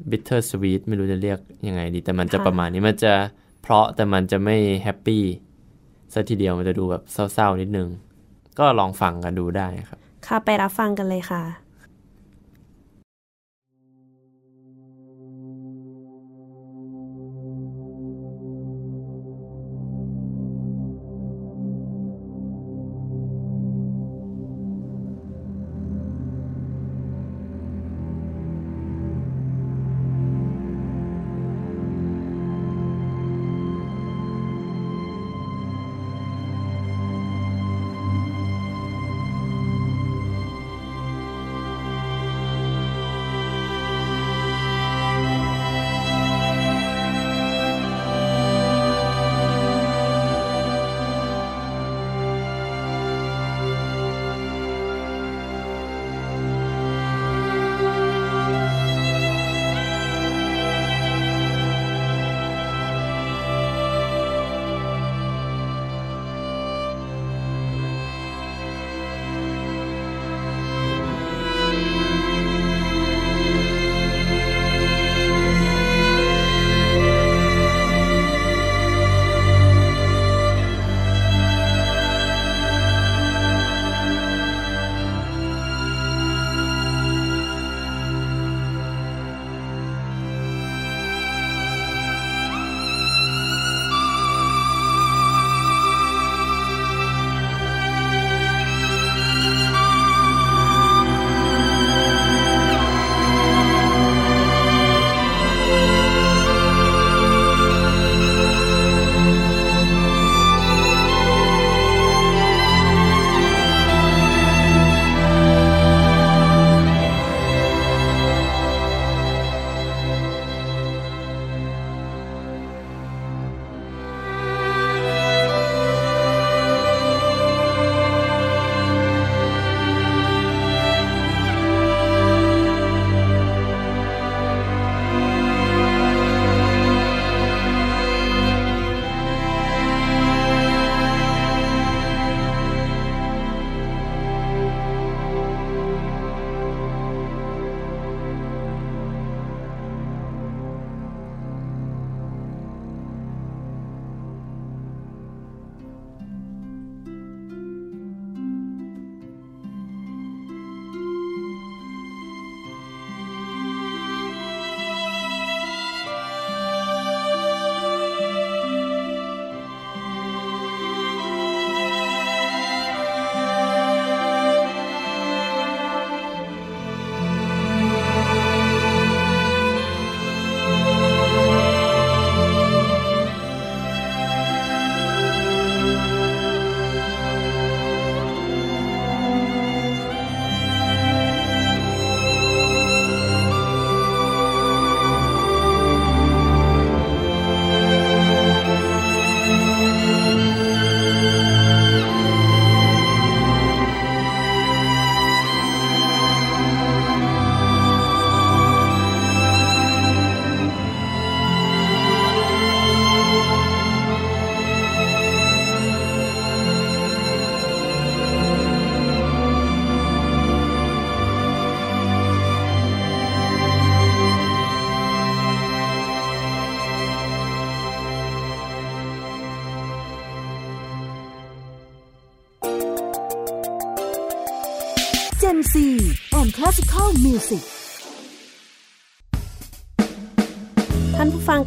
[0.10, 3.14] bitter sweet ไม่รู้จะเรียกยังไงดี แต่มันจะค่ะประมาณนี้มันจะ
[3.62, 5.24] เพราะแต่มันจะไม่แฮปปี้
[6.16, 7.88] ซะทีเดียวมันจะดูแบบเศร้าๆนิดนึง
[8.60, 11.44] ก็ลองฟังกันดูได้ครับ ค่ะไปรับฟังกันเลยค่ะ「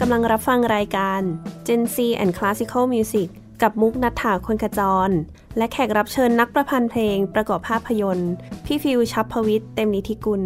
[0.08, 1.20] ำลังรับฟังรายการ
[1.66, 3.28] Gen C and Classical Music
[3.62, 5.10] กับมุกนัฐถาคนขจร
[5.56, 8.32] และแขกรับเชิญนักประพันธ์เพลงประกอบภาพยนตร์
[8.64, 10.42] พี่ฟิวชัพพวิทย์เต็มนิธิกุล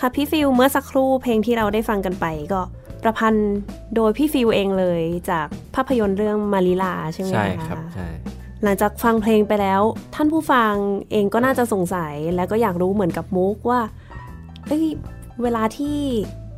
[0.00, 2.62] ค่ะพี่ฟิวเมื่อสักครู่เพลงที่เราได้ฟังกันไปก็
[3.02, 3.52] ประพันธ์
[3.94, 8.08] โดยพี่ฟิวเองเลยจากภาพยนตร์เรื่องมาริลาใช่ไหมคะใช่ครับใช่
[8.62, 9.82] หลังจากฟังเพลงไปแล้ว
[10.14, 10.72] ท่านผู้ฟัง
[11.12, 13.80] เองก็น่าจะสงสัยและก็อยากรู้เหมือนกับมุกว่า
[14.66, 14.84] เอ้ย
[15.42, 15.98] เวลาที่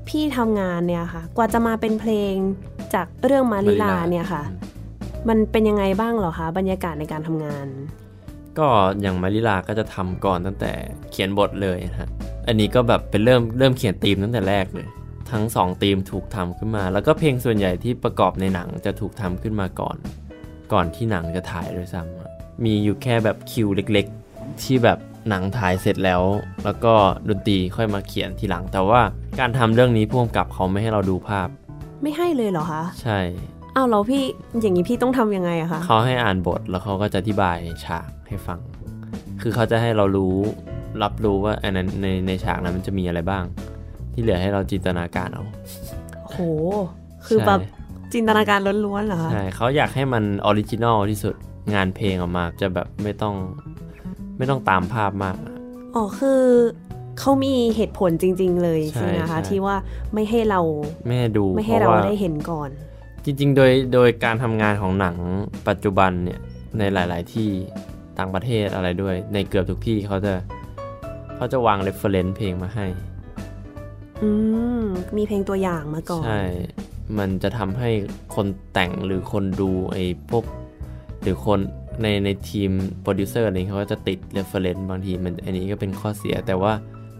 [0.09, 2.35] พี่ทำงานเนี่ยค่ะ กว่าจะมาเป็นเพลง
[2.94, 4.42] จากเรื่องมาริลามาริลาเนี่ยค่ะ
[5.29, 7.66] มันเป็นยังไงบ้างเหรอคะบรรยากาศในการทำงาน
[8.59, 8.68] ก็
[9.01, 10.73] อย่างมาริลาก็จะทำก่อนตั้งแต่
[11.11, 12.11] เขียนบทเลยนะฮะ
[12.47, 14.88] อันนี้ก็แบบเป็นเริ่มเริ่มเขียนธีมตั้งแต่แรกเลย
[15.31, 19.97] ทั้งสองธีมถูกทำขึ้นมา แล้วก็เพลงส่วนใหญ่ที่ประกอบในหนังจะถูกทำขึ้นมาก่อน
[20.73, 22.31] ก่อนที่หนังจะถ่ายด้วยซ้ำอะ
[22.64, 26.23] มีอยู่แค่แบบคิวเล็ก ๆ ที่แบบ หนังถ่ายเสร็จแล้ว
[26.64, 26.95] แล้วก็
[27.29, 29.01] ดนตรีค่อยมาเขียนทีหลัง แต่ว่า
[29.41, 31.49] การทำเรื่องนี้พ่วงกับเขาไม่ให้เราดูภาพ
[32.03, 33.19] ไม่ให้เลยเหรอคะใช่
[33.77, 34.25] อ้าวแล้วพี่
[34.61, 38.59] อย่างนี้พี่ต้องทำยังไงอะคะเขาให้อ่านบทแล้วเขาก็จะอธิบายฉากให้ฟัง
[39.43, 40.37] คือเขาจะให้เรารู้
[41.03, 43.45] รับรู้ว่าอันนั้นในในฉากนั้นมันจะมีอะไรบ้าง
[44.12, 45.45] ที่เหลือให้เราจินตนาการเอา
[46.29, 46.37] โห
[47.27, 47.61] คือใช่แบบ
[48.12, 51.35] จินตนาการล้วนๆเหรอคะใช่เขาอยากให้มัน original ที่สุด
[51.75, 53.35] งานเพลงออกมาจะแบบไม่ต้อง
[54.38, 55.55] ไม่ต้องตามภาพมากอะ
[55.94, 56.42] อ๋อคือ
[57.18, 59.77] เขามีเหตุผลจริง ๆ เลยใช่ใช่ไหมคะใช่ที่ว่า
[60.14, 60.61] ไม่ให้เรา
[61.07, 62.71] ไม่ให้ดูไม่ให้เราได้เห็นก่อน เพราะว่า
[63.24, 65.16] จริง ๆ โดยโดยการทำงานของหนัง
[65.68, 66.40] ปัจจุบันเนี่ย
[66.79, 67.48] ในหลาย ๆ ที่
[68.18, 70.35] ต่างประเทศอะไรด้วย ในเกือบทุกที่เขาจะ
[71.37, 72.87] เขาจะวาง reference เพลงมาให้
[74.22, 74.31] อื
[74.81, 74.83] ม
[75.16, 76.42] มีเพลงตัวอย่างมาก่อน ใช่
[77.18, 77.90] มันจะทำให้
[78.35, 80.44] คนแต่งหรือคนดูไอ้พวก
[81.22, 81.61] หรือคน
[82.03, 82.71] ในในทีม
[83.03, 86.73] โปรดิวเซอร์อะไรเขาก็จะติด reference บางทีมันอันนี้ก็เป็นข้อเสีย แต่ว่า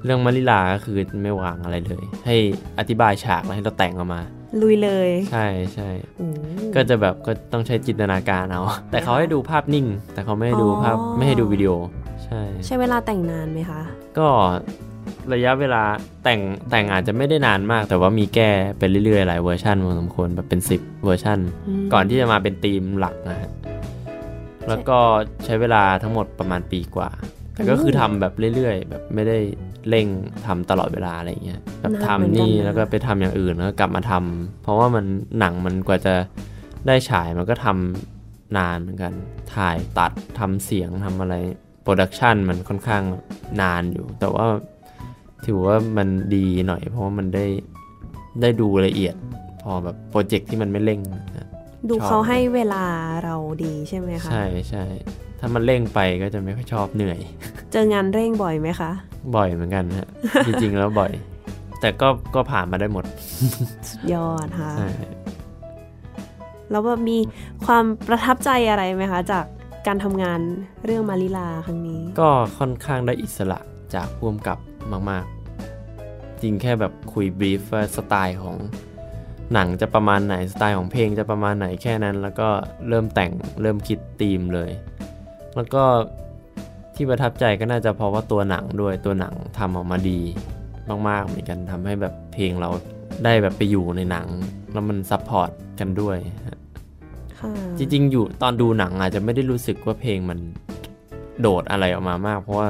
[0.05, 2.37] เรื่องมะลิลาก็คือไม่วางอะไรเลย ให้
[2.79, 4.21] อธิบายฉากแล้วให้เราแต่งออกมา
[4.63, 6.27] ลุยเลย ใช่ใช่โอ้
[6.75, 11.73] ก็จะแบบก็ต้องใช้จินตนาการเอา แต่เขาให้ดูภาพนิ่ง แต่เขาไม่ให้ดูภาพไม่ให้ดูวิดีโอ
[12.25, 13.81] ใช่ ใช้เวลาแต่งนานไหมคะ
[14.19, 14.29] ก็
[15.33, 15.83] ระยะเวลา
[16.25, 21.39] แต่งแต่งอาจจะไม่ได้นานมาก แต่ว่ามีแก้ไปเรื่อยๆ หลายเวอร์ชันพอสมควรแบบเป็น 10 เวอร์ชัน
[21.85, 23.51] มก่อนที่จะมาเป็นธีมหลักนะฮะ
[24.69, 24.99] แล้วก็
[25.45, 27.11] ใช้เวลาทั้งหมดประมาณปีกว่า
[27.55, 29.39] แต่ก็คือทำแบบเรื่อยๆ แบบไม่ได้
[29.89, 30.07] เร่ง
[30.47, 35.05] ทำตลอดเวลาอะไรอย่างเงี้ยแบบทำนี่แล้วก็ไปทำอย่างอื่นแล้วก็กลับมาทำเพราะว่ามัน
[35.39, 36.15] หนังมันกว่าจะ
[36.87, 39.13] ได้ฉายมันก็ทำนานเหมือนกัน
[39.55, 41.35] ถ่ายตัดทำเสียงทำอะไร
[41.83, 43.03] โปรดักชันมันค่อนข้าง
[43.61, 44.47] นานอยู่ แต่ว่า
[45.47, 47.47] ถือว่ามันดีหน่อย เพราะว่ามันได้
[48.41, 49.15] ได้ดูละเอียด
[49.63, 51.01] พอแบบโปรเจกต์ที่มันไม่เร่ง
[51.39, 51.49] นะ
[51.89, 52.85] ดูชอบเขาให้เวลา
[53.25, 54.85] เราดีใช่ไหมคะ ใช่ใช่
[55.41, 57.19] ถ้ามันเร่งไปก็จะไม่ค่อยชอบเหนื่อย
[57.73, 58.91] เจองานเร่งบ่อยไหมคะ
[59.37, 60.09] บ่อยเหมือนกันฮะ
[60.47, 61.13] จริง ๆ แล้วบ่อย
[61.81, 63.05] แต่ก็ก็ผ่านมาได้หมด
[63.89, 64.89] สุดยอดค่ะใช่
[66.71, 67.19] แล้วแบบมี
[67.67, 69.45] ความประทับใจอะไรไหมคะ จาก
[69.87, 70.41] การทำงาน
[70.85, 73.59] เรื่องมาริลาครั้งนี้ ก็ค่อนข้างได้อิสระ
[73.95, 74.59] จากพ่วมกับ
[75.11, 75.25] มาก
[75.83, 78.57] ๆ จริงแค่แบบคุยบรีฟว่าสไตล์ของ
[79.55, 82.49] หนังจะประมาณไหนสไตล์ของเพลงจะประมาณไหนแค่นั้น แล้วก็
[82.89, 83.33] เริ่มแต่ง
[83.63, 84.71] เริ่มคิดธีมเลย
[85.57, 85.85] แล้วก็
[86.95, 90.21] ที่ประทับใจก็น่าจะเพราะว่าตัวหนังด้วยตัวหนังทำออกมาดี
[91.09, 92.71] มากๆเหมือนกันทำให้แบบเพลงเรา
[93.25, 94.27] ได้แบบไปอยู่ในหนัง
[94.73, 96.19] แล้วมัน support กันด้วย
[97.79, 100.39] จริงๆ อยู่ตอนดูหนังอาจจะไม่ได้รู้สึกว่าเพลงมัน
[101.41, 102.69] โดดอะไรออกมามาก เพราะว่า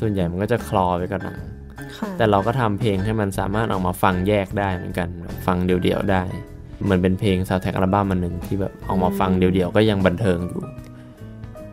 [0.00, 1.38] ส่วนใหญ่มันก็จะคลอไปกับหนัง
[2.18, 6.22] แต่เราก็ทำเพลงให้มันสามารถออกมาฟังแยกได้เหมือนกันแบบฟังเดี่ยวๆได้
[6.84, 10.62] เหมือนเป็นเพลงซาวแท็กอัลบั้มมันหนึ่งที่แบบออกมาฟังเดี่ยวๆก็ยังบันเทิงอยู่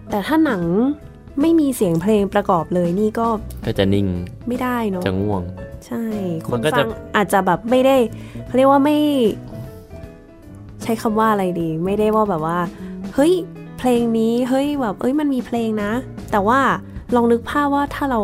[0.09, 0.61] แต่ถ้าหนัง
[1.41, 3.27] ไม่มีเสียงเพลงประกอบเลยนี่ก็
[3.65, 4.07] ก็จะนิ่ง
[4.47, 5.43] ไม่ได้เนาะจะง่วง
[5.85, 6.03] ใช่
[6.45, 7.95] คมันนก็ฟัจะงอาจจะแบบไม่ได้
[8.45, 8.97] เขาเรียกว่าไม่
[10.83, 12.59] ใช้คำว่าอะไรดี ไม่ได้ว่าแบบว่า
[13.15, 13.33] เฮ้ย
[13.77, 15.91] เพลงนี้เฮ้ยแบบ เอ้ยมันมีเพลงนะ
[16.31, 16.59] แต่ว่า
[17.15, 18.19] ลองนึกภาพว่าถ้าเรา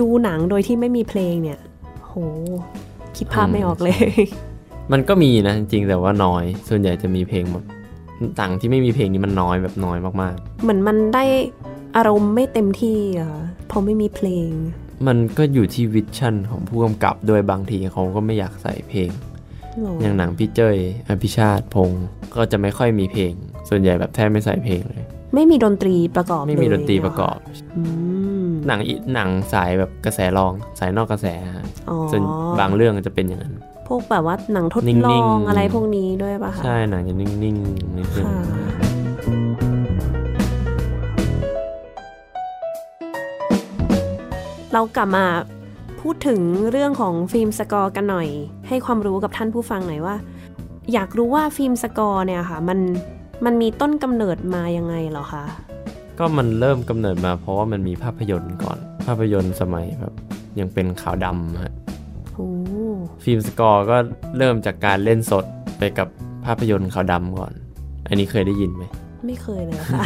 [0.00, 1.60] ดูหนังโดยที่ไม่มีเพลงเนี่ย
[2.04, 2.14] โห
[3.16, 3.98] คิดภาพไม่ออกเลย
[4.92, 7.64] มันก็มีนะจริงๆแต่ว่าน้อย ส่วนใหญ่จะมีเพลงหมด
[8.40, 11.24] ต่างที่ไม่มีเพลงนี้มันน้อยแบบน้อยมากเหมือนมันได้
[11.96, 19.10] อารมณ์ไม่เต็มที่อะค่ะเพราะไม่มีเพลงๆมันก็อยู่ที่วิชั่นของผู้กำกับด้วยบางทีเขาก็ไม่อยากใส่เพลง
[19.82, 20.76] หรออย่างหนังพี่เจ้ย
[21.08, 23.32] อภิชาติพงศ์ก็จะไม่ค่อยมีเพลง
[23.68, 27.36] ส่วนใหญ่แบบแทบไม่ใส่เพลงเลย ไม่มีดนตรีประกอบไม่มีเลยดนตรีประกอบ
[27.76, 27.82] อื
[28.15, 28.15] ม
[28.66, 31.26] หนังอีหนังสายแบบกระแสรองสายนอกกระแส
[31.56, 32.22] ฮะอ๋อส่วน
[32.60, 33.54] บางเรื่องจะเป็นอย่างนั้น
[33.86, 38.32] พวกแบบว่าหนังทดลองนิ่งๆอะไรพวกนี้ด้วยป่ะคะใช่หนังจะนิ่งๆนิดนึงค่ะ
[44.72, 45.26] เรากลับมา
[46.00, 48.28] พูดถึงเรื่องของ film score กันหน่อย
[48.68, 50.16] ให้ความรู้กับท่านผู้ฟังหน่อยว่า
[50.92, 52.78] อยากรู้ว่า film score เนี่ยค่ะ มัน
[53.44, 55.44] มันมีต้นกำเนิดมายังไงเหรอคะ
[56.18, 60.14] ก็มันเริ่มกำเนิดมาเพราะว่ามันมีภาพยนตร์ก่อน ภาพยนตร์สมัยแบบ
[60.58, 61.74] ยังเป็นขาวดำฮะ
[62.34, 62.48] โอ้
[63.24, 63.96] ฟิล์มสกอร์ก็
[64.38, 65.44] เริ่มจากการเล่นสด
[65.78, 66.08] ไปกับ
[66.44, 67.52] ภาพยนตร์ขาวดำก่อน
[68.08, 68.84] อันนี้เคยได้ยินไหม
[69.26, 70.02] ไม่เคยเลยค่ะ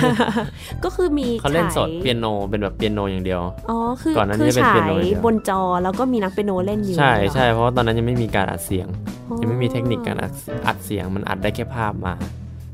[0.84, 8.86] ก็คือมีเขาเล่นสดฉายเปียโนเป็นแบบเปียโนอย่างเดียว อ๋อ คือก่อนหน้านี้คือเป็นฉาเปียโนยอย่างเดียวบนจอแล้วก็มีนักเปียโนเล่นอยู่ ใช่เหรอใช่เพราะว่าตอนนั้นยังไม่มีการอัดเสียง
[9.28, 10.32] อ๋อยังไม่มีเทคนิคการอัด
[10.66, 12.14] อัดเสียงมันอัดได้แค่ภาพมา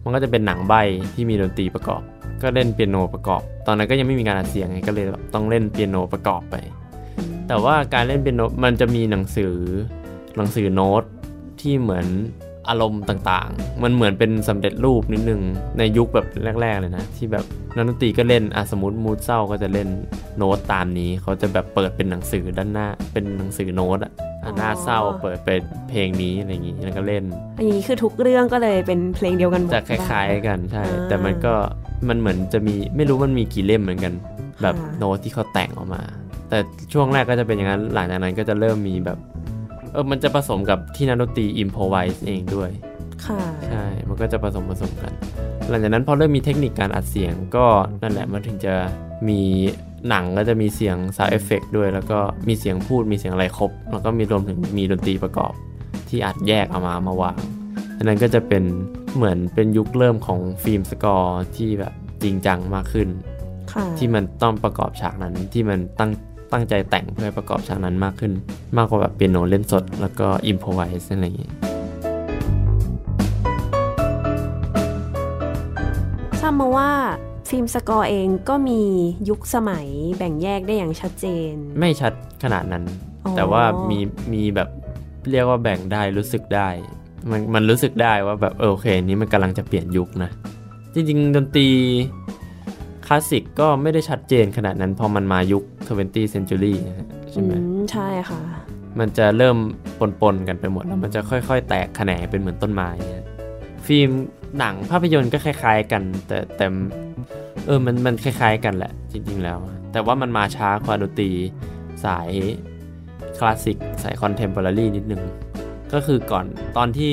[0.06, 0.74] มันก็จะเป็นหนังใบ
[1.14, 2.02] ที่มีดนตรีประกอบ
[2.42, 5.04] ก็เล่นเปียโนประกอบ ตอนนั้นก็ยังไม่มีการอัดเสียงไงก็เลย
[5.34, 6.56] ต้องเล่นเปียโนประกอบไป
[7.48, 9.54] แต่ว่าการเล่นเปียโนมันจะมีหนังสือ
[10.36, 11.02] หนังสือโน้ต
[11.60, 12.06] ที่เหมือน
[12.68, 15.40] อารมณ์ต่างๆ มันเหมือนเป็นสำเร็จรูปนิดนึง
[15.78, 16.26] ในยุคแบบ
[16.62, 17.44] แรก ๆ เลยนะ ที่แบบ
[17.76, 19.88] นักดนตรีก็เล่นอะสมมติมูดเศร้าก็จะเล่น
[20.36, 24.12] โน้ตตามนี้ เขาจะแบบเปิดเป็นหนังสือด้านหน้า เป็นหนังสือโน้ตอะ
[24.42, 27.24] อะหน้าเศร้าเปิดเป็นเพลงนี้อะไรอย่างงี้แล้วก็เล่น
[27.58, 31.54] อันนี้คือทุกเรื่องก็เลยเป็นเพลงเดียวกันหมดจะคล้ายๆกันใช่อ่าแต่มันก็
[32.08, 34.12] มันเหมือนจะมีไม่รู้มันมีกี่เล่มเหมือนกัน
[34.62, 36.02] แบบค่ะโน้ตที่เขาแต่งออกมา
[36.48, 36.58] แต่
[36.92, 39.18] ช่วงแรกก็จะเป็นอย่างนั้นหลังจากนั้นก็จะเริ่มมีแบบ
[39.92, 42.70] เออมันจะผสมกับที่นักดนตรี improvise เองด้วย
[43.26, 45.12] ค่ะ ใช่ มันก็จะผสมผสมกัน
[45.68, 47.66] หลังจากนั้นพอเริ่มมีเทคนิคการอัดเสียงก็
[48.02, 48.74] นั่นแหละมันถึงจะ
[49.28, 49.40] มี
[50.08, 52.18] หนังก็จะมีเสียง sound effect ด้วย แล้วก็
[52.48, 55.52] มีเสียงพูดมีเสียงอะไรครบ แล้วก็มีรวมถึงมีดนตรีประกอบ
[56.08, 57.38] ที่อัดแยกเอามามาวาง
[57.98, 58.64] อันนั้นก็จะเป็น
[59.16, 63.08] เหมือนเป็นยุคเริ่มของ film score ที่แบบจริงจังมากขึ้น
[63.72, 66.10] ค่ะที่มันต้องประกอบฉากนั้นที่มันตั้ง
[66.52, 68.32] ตั้งใจแต่งเพื่อให้ประกอบฉากนั้นมากขึ้น
[68.76, 71.52] มากกว่าแบบเปียโนเล่นสด แล้วก็ improvise อะไรอย่างเงี้ย
[76.40, 76.90] ทราบมาว่า
[77.48, 78.82] film score เองก็มี
[79.28, 79.86] ยุคสมัย
[80.16, 82.84] แบ่งแยกได้อย่างชัดเจน ไม่ชัดขนาดนั้น
[83.24, 83.98] อ๋อแต่ว่ามี
[84.32, 84.68] มีแบบ
[85.30, 86.68] เรียกว่าแบ่งได้รู้สึกได้
[87.30, 90.30] มันมันรู้สึกได้ว่าแบบเออโอเค นี้มันกำลังจะเปลี่ยนยุคนะ
[90.94, 91.68] จริง ๆ ดนตรี
[93.06, 98.40] คลาสสิกก็ไม่ได้ชัดเจนขนาดนั้นพอมันมายุค 20th century นะฮะใช่ไหมอืมใช่ค่ะ
[98.98, 99.56] มันจะเริ่ม
[100.20, 103.26] ปนๆกันไปหมดแล้วมันจะค่อยๆ แตกแขนงเป็นเหมือนต้นไม้เนี่ย
[103.86, 104.10] ฟิล์ม
[104.58, 106.66] หนังภาพยนตร์ก็คล้าย ๆ กัน แต่แต่
[107.66, 109.58] เออมันมันคล้าย ๆ กันแหละจริง ๆ แล้ว
[109.92, 111.30] แต่ว่ามันมาช้ากว่าดนตรี
[112.04, 112.30] สาย
[113.38, 115.22] คลาสสิกสาย contemporary นิดนึง
[115.92, 116.44] ก็คือก่อน
[116.76, 117.12] ตอนที่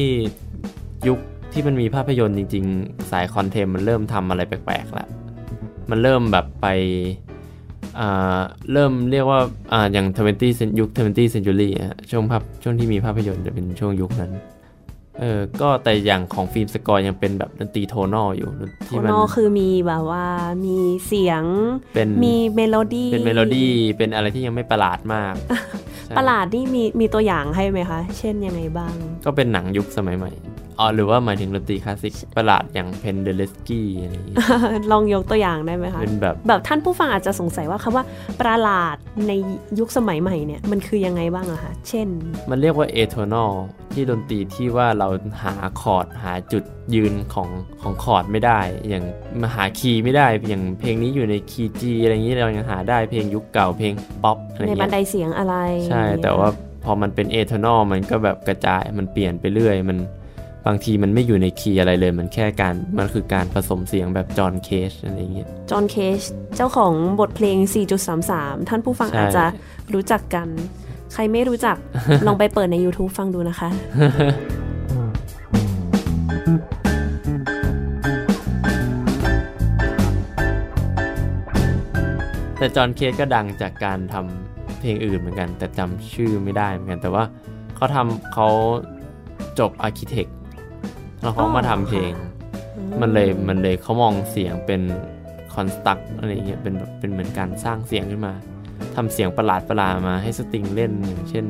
[1.07, 1.19] ยุค
[1.53, 5.09] ที่มันมีภาพยนตร์จริง ๆ สาย contemp มันเริ่มทำอะไรแปลกๆแล้ว
[5.89, 6.67] มันเริ่มแบบไป
[7.99, 8.39] อ่า
[8.71, 9.39] เริ่มเรียกว่า
[9.73, 14.31] อ่าอย่าง20 cent ยุค20 century อะฮะช่วงภาพช่วงที่มีภาพยนตร์จะเป็นช่วงยุคนั้น
[15.19, 18.49] เออก็แต่อย่างของ film score ยังเป็นแบบดนตรี tonal อยู่
[18.85, 20.25] โทที่มันนอคือมีแบบว่า
[20.65, 20.77] มี
[21.07, 21.43] เสียง
[21.93, 25.33] เป็นมีเมโลดี้เป็นเมโลดี้เป็นอะไรที่ยังไม่ประหลาดมาก
[26.05, 28.93] ใช่ประหลาดนี่มีมีตัวอย่างให้ไหมคะ เช่นยังไงบ้าง
[29.25, 30.31] ก็เป็นหนังยุคสมัยใหม่
[30.79, 34.37] อ๋อหรือว่าหมายถึงดนตรีคลาสสิกประหลาดอย่างเพนเดเลสกี้อะไรอย่างเงี้ย
[34.91, 38.03] ลองยกตัวอย่างได้ไหมคะเป็นแบบแบบท่านผู้ฟังอาจจะสงสัยว่าคำว่า
[38.41, 38.95] ประหลาด
[39.27, 39.31] ใน
[39.79, 42.07] ยุคสมัยใหม่เนี่ยมันคือยังไงบ้างอะคะเช่น
[42.49, 43.51] มันเรียกว่าเอโทนอล
[43.93, 45.07] ที่ดนตรีที่ว่าเรา
[45.43, 46.63] หาคอร์ดหาจุด
[46.95, 47.49] ยืนของ
[47.81, 48.59] ของคอร์ดไม่ได้
[48.89, 49.03] อย่าง
[49.41, 53.93] มาหาคีย์ไม่ได้ อย่างเพลงนี้อยู่ในคีย์ G อะไรอย่างนี้เรายังหาได้เพลงยุคเก่าเพลง
[54.23, 55.55] ป๊อปอะไรในเงี้ยบันไดเสียงอะไร
[55.89, 56.49] ใช่แต่ว่า
[56.85, 59.97] พอมันเป็น atonal มันก็แบบกระจายมันเปลี่ยนไปเรื่อย มัน
[60.67, 66.19] บางทีมันไม่อยู่ในคีย์อะไรเลย มันแค่การมันคือการผสมเสียงแบบ John Cage อะไรอย่างเงี้ย John Cage
[66.55, 67.57] เจ้าของบทเพลง
[68.13, 69.45] 4.33 ท่านผู้ฟังใช่อาจจะ
[69.93, 70.47] รู้จักกัน
[71.13, 71.77] ใครไม่รู้จัก
[72.27, 73.69] ลองไปเปิดใน YouTube ฟังดูนะคะ
[82.57, 87.23] แต่จอห์นเคสก็ดังจากการทำเพลงอื่นเหมือนกัน แต่จำชื่อไม่ได้เหมือนกัน แต่ว่า
[87.75, 88.49] เขาทำเขา
[89.59, 90.27] จบอาร์เคเต็ก
[91.23, 92.11] แล้วเขาอ๋อมาทำเพลง
[93.01, 94.81] มันเลยมันเลยเขามองเสียงเป็น
[95.53, 98.33] construct อะไรเงี้ยเป็นแบบเป็นเหมือนการสร้างเสียงขึ้นมา
[98.95, 101.45] ทำเสียงประหลาดประหลาดมาให้ string เล่นอย่างเช่น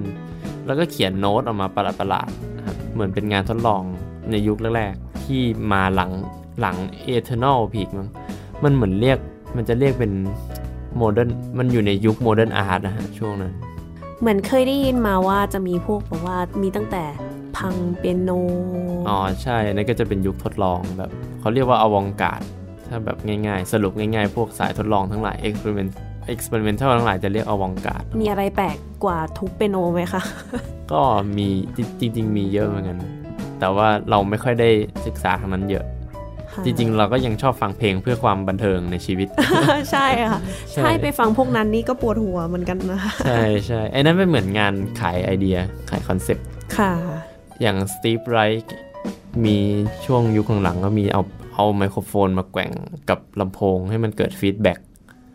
[0.66, 3.84] แล้วก็เขียนโน้ตออกมาประหลาดประหลาดๆนะครับเหมือนเป็นงานทดลอง
[4.32, 6.12] ในยุคแรกๆที่มาหลัง
[6.60, 6.76] หลัง
[7.16, 8.10] atonal peak มั้ง
[8.64, 9.18] มันเหมือนเรียก
[9.56, 10.12] มันจะเรียกเป็น
[10.98, 13.54] modern มันอยู่ในยุค modern art นะฮะช่วงนั้น
[14.20, 17.04] เหมือนเคยได้ยินมาว่าจะมีพวกแบบว่ามีตั้งแต่
[17.58, 18.32] พังเปียโน
[19.08, 22.41] อ๋อใช่นั่นก็จะเป็นยุคทดลองแบบเขาเรียกว่าอวองการ์ด
[22.89, 25.91] ถ้าแบบง่ายๆ สรุปง่ายๆ พวกสายทดลองทั้งหลาย experiment
[26.34, 30.22] experimental ทั้งหลายจะเรียกอวองการ์ดมีอะไรแปลกกว่าทุกเปียโนไหมคะ
[30.91, 31.01] ก็
[31.38, 31.47] มี
[31.99, 32.99] จริง ๆ มีเยอะเหมือนกัน
[33.60, 34.70] แต่ว่าเราไม่ค่อยได้
[35.06, 35.86] ศึกษาทางนั้นเยอะ
[36.54, 39.28] ค่ะจริงๆ เราก็ยังชอบฟังเพลงเพื่อความบันเทิงในชีวิต
[39.91, 40.39] ใช่ค่ะ
[40.72, 45.58] ใช่ใช่ไปฟังพวกนั้นนี่ก็ปวดหัวเหมือนกันนะคะใช่ใช่ไอ้นั้นเป็นเหมือนงานขายไอเดีย
[45.89, 46.45] ขายคอนเซปต์
[46.78, 46.93] ค่ะ
[47.62, 48.76] อย่าง Steve Reich
[49.46, 49.56] มี
[50.06, 51.22] ช่วงยุคหลังๆก็มีเอา
[51.54, 52.72] เอาไมโครโฟนมาแกว่ง
[53.10, 54.80] กับลำโพงให้มันเกิด feedback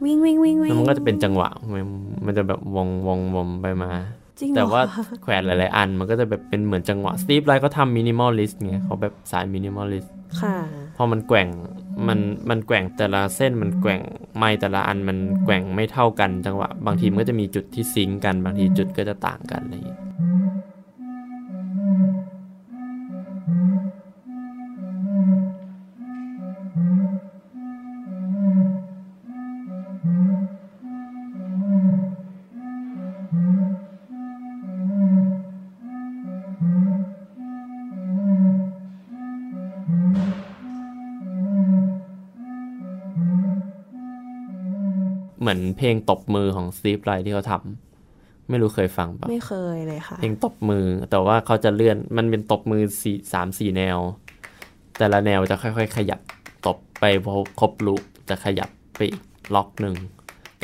[0.04, 1.84] วิ่งวิ่งวิ่งวิ่แล้วมันก็จะเป็นจังหวะ มัน
[2.24, 3.90] มันจะแบบวงวงวงไปมา
[4.38, 10.56] จริงเหรอแต่ว่าคะแขวนหลาย ๆ อันมันก็จะแบบเป็นเหมือนจังหวะ Steve Reich ก็ทำ minimalist ไงเขาแบบสาย minimalist ค่ะ
[10.96, 11.48] พอมันแกว่ง
[12.08, 12.18] มัน
[12.50, 14.00] มันแกว่งแต่ละเส้นมันแกว่ง
[14.36, 53.98] ไม้แต่ละอันมันแกว่งไม่เท่ากันจังหวะ บางทีมันก็จะมีจุดที่ซิงก์กัน บางทีจุดก็จะต่างกันอะไรอย่างเเหมือนเพลงตบมือของ Steve Reich ที่เขาทำไม่รู้เคยฟังปะไม่เคยเลยค่ะ เพลงตบมือ แต่ว่าเขาจะเลื่อนมันเป็นตบมือสี่สามสี่แนว
[54.98, 56.20] แต่ละแนวจะค่อยๆ ขยับ
[56.66, 59.22] ตบไปพอครบ loop จะขยับไปอีก
[59.54, 59.94] ล็อกหนึ่ง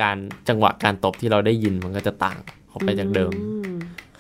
[0.03, 0.17] การ
[0.49, 2.39] จังหวะการตบที่เราได้ยินมันก็จะต่าง
[2.71, 3.75] ออกไปจากเดิมอืม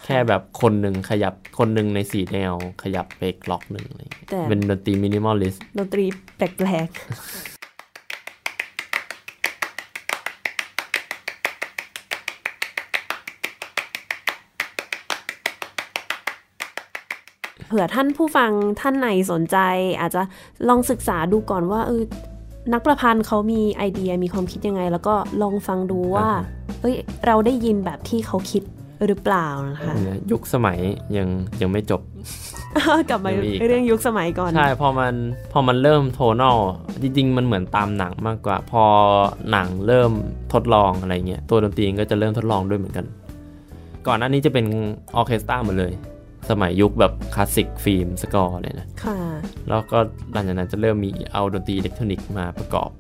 [0.04, 2.52] แค่แบบคนหนึ่งขยับคนหนึ่งในสี่แนว
[2.82, 6.04] ขยับไปอีกล็อกหนึ่งอะไรอย่างเงี้ยแต่เป็นดนตรี minimalistดนตรี
[6.36, 7.53] แปลกๆ
[17.74, 18.50] ผื่อท่านผู้ฟัง
[18.80, 19.56] ท่านไหนสนใจ
[20.00, 20.22] อาจจะ
[20.68, 22.02] ลองศึกษาดูก่อนว่าเออ
[22.72, 26.28] นักประพันธ์เขามีไอเดียมีความคิดยังไง แล้วก็ลองฟังดูว่า
[26.80, 26.96] เอ้ย
[27.26, 28.62] เราได้ยินแบบที่เขาคิด
[29.06, 30.78] หรือเปล่านะคะเนี่ยยุคสมัย
[31.16, 31.28] ยัง
[31.60, 32.00] ยังไม่จบ
[33.10, 35.14] กลับมายังมีอีกเรื่องยุคสมัยก่อน ใช่พอมัน
[35.52, 36.58] พอมันเริ่ม atonal
[37.02, 38.84] จริง ๆ มันเหมือนตามหนังมากกว่า พอ
[39.50, 40.10] หนังเริ่ม
[40.52, 43.06] ทดลองอะไรเงี้ยตัวดนตรีก็จะเริ่มทดลองด้วยเหมือนกัน
[44.06, 44.66] ก่อนหน้านี้จะเป็น
[45.14, 45.92] ออร์เคสตราหมดเลย
[46.50, 49.18] สมัยยุคแบบ classic film score เลยนะค่ะ
[49.68, 49.98] แล้วก็
[50.32, 52.90] หลังจากนั้นจะเริ่มมีเอาดนตรีอิเล็กทรอนิกส์มาประกอบ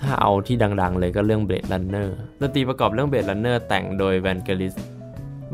[0.00, 2.08] ถ้าเอาที่ดังๆเลยก็เรื่อง Blade Runner
[2.40, 4.74] ดนตรีประกอบเรื่อง Blade Runner แต่งโดย Vangelis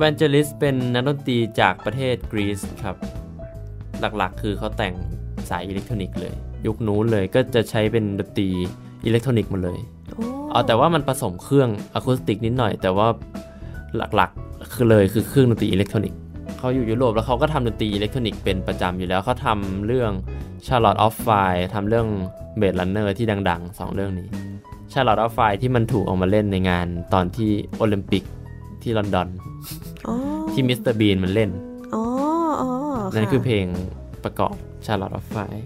[0.00, 2.96] Vangelis เป็นนักดนตรีจากประเทศกรีซครับ
[4.18, 4.94] หลักๆ คือเขาแต่ง
[5.50, 6.34] สายอิเล็กทรอนิกส์เลย
[6.66, 8.48] ยุคนู้นเลยก็จะใช้เป็นดนตรี
[9.04, 9.78] อิเล็กทรอนิกส์หมดเลย
[10.14, 13.06] โอ้เอาแต่ว่ามันผสมเครื่องอะคูสติกนิดหน่อย แต่ว่า
[14.16, 16.18] หลักๆคือเลยคือเครื่องดนตรีอิเล็กทรอนิกส์
[16.58, 20.12] เขาอยู่ยุโรปแล้วเขาก็ทำดนตรีอิเล็กทรอนิกส์เป็นประจำอยู่แล้วเขาทำเรื่อง
[20.66, 22.06] Chariots of Fire ทำเรื่อง
[22.58, 24.28] Blade Runner ที่ดังๆ 2 เรื่องนี้
[24.92, 28.22] Chariots of Fire ที่มันถูกเอาออกมาเล่นในงานตอนที่โอลิมปิก
[28.82, 29.28] ที่ลอนดอน
[30.08, 30.14] อ๋อ
[30.52, 30.94] ที่ Mr.
[30.94, 31.50] Bean มันเล่น
[31.94, 32.02] อ๋อ
[32.60, 32.70] อ๋อ
[33.14, 33.66] นั่นคือเพลง
[34.24, 34.54] ประกอบ
[34.86, 35.62] Chariots of Fire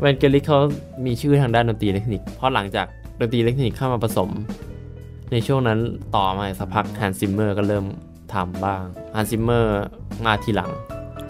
[0.00, 0.58] Vangelis เขา
[1.06, 2.86] มีชื่อทางด้านดนตรีอิเล็กทรอนิกส์เพราะหลังจาก
[3.20, 4.30] ดนตรีอิเล็กทรอนิกส์เข้ามาผสม
[5.32, 5.78] ในช่วงนั้น
[6.16, 7.84] ต่อมาอีกสักพัก Hans Zimmer ก็เริ่ม
[8.34, 8.82] ทำบ้าง
[9.14, 9.82] Hans Zimmer
[10.24, 10.72] มาทีหลัง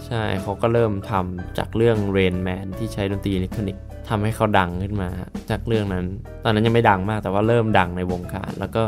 [0.07, 5.11] ใช่เขาก็เริ่มทำจากเรื่อง Rain Man ที่ใช้ดนตรีอิเล็กทรอนิกส์ทำให้เขาดังขึ้นมา
[5.51, 6.05] จากเรื่องนั้น
[6.44, 8.82] ตอนนั้นยังไม่ดังมากแต่ว่าเริ่มดังในวงการแล้วก็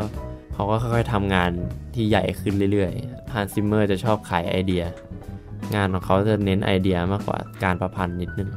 [0.53, 1.51] เขาก็ค่อยๆทำงาน
[1.95, 4.83] ที่ใหญ่ขึ้นเรื่อยๆ Hans Zimmer จะชอบขายไอเดีย
[5.75, 8.49] งานของเขาจะเน้นไอเดียมากกว่าการประพันธ์นิดนึง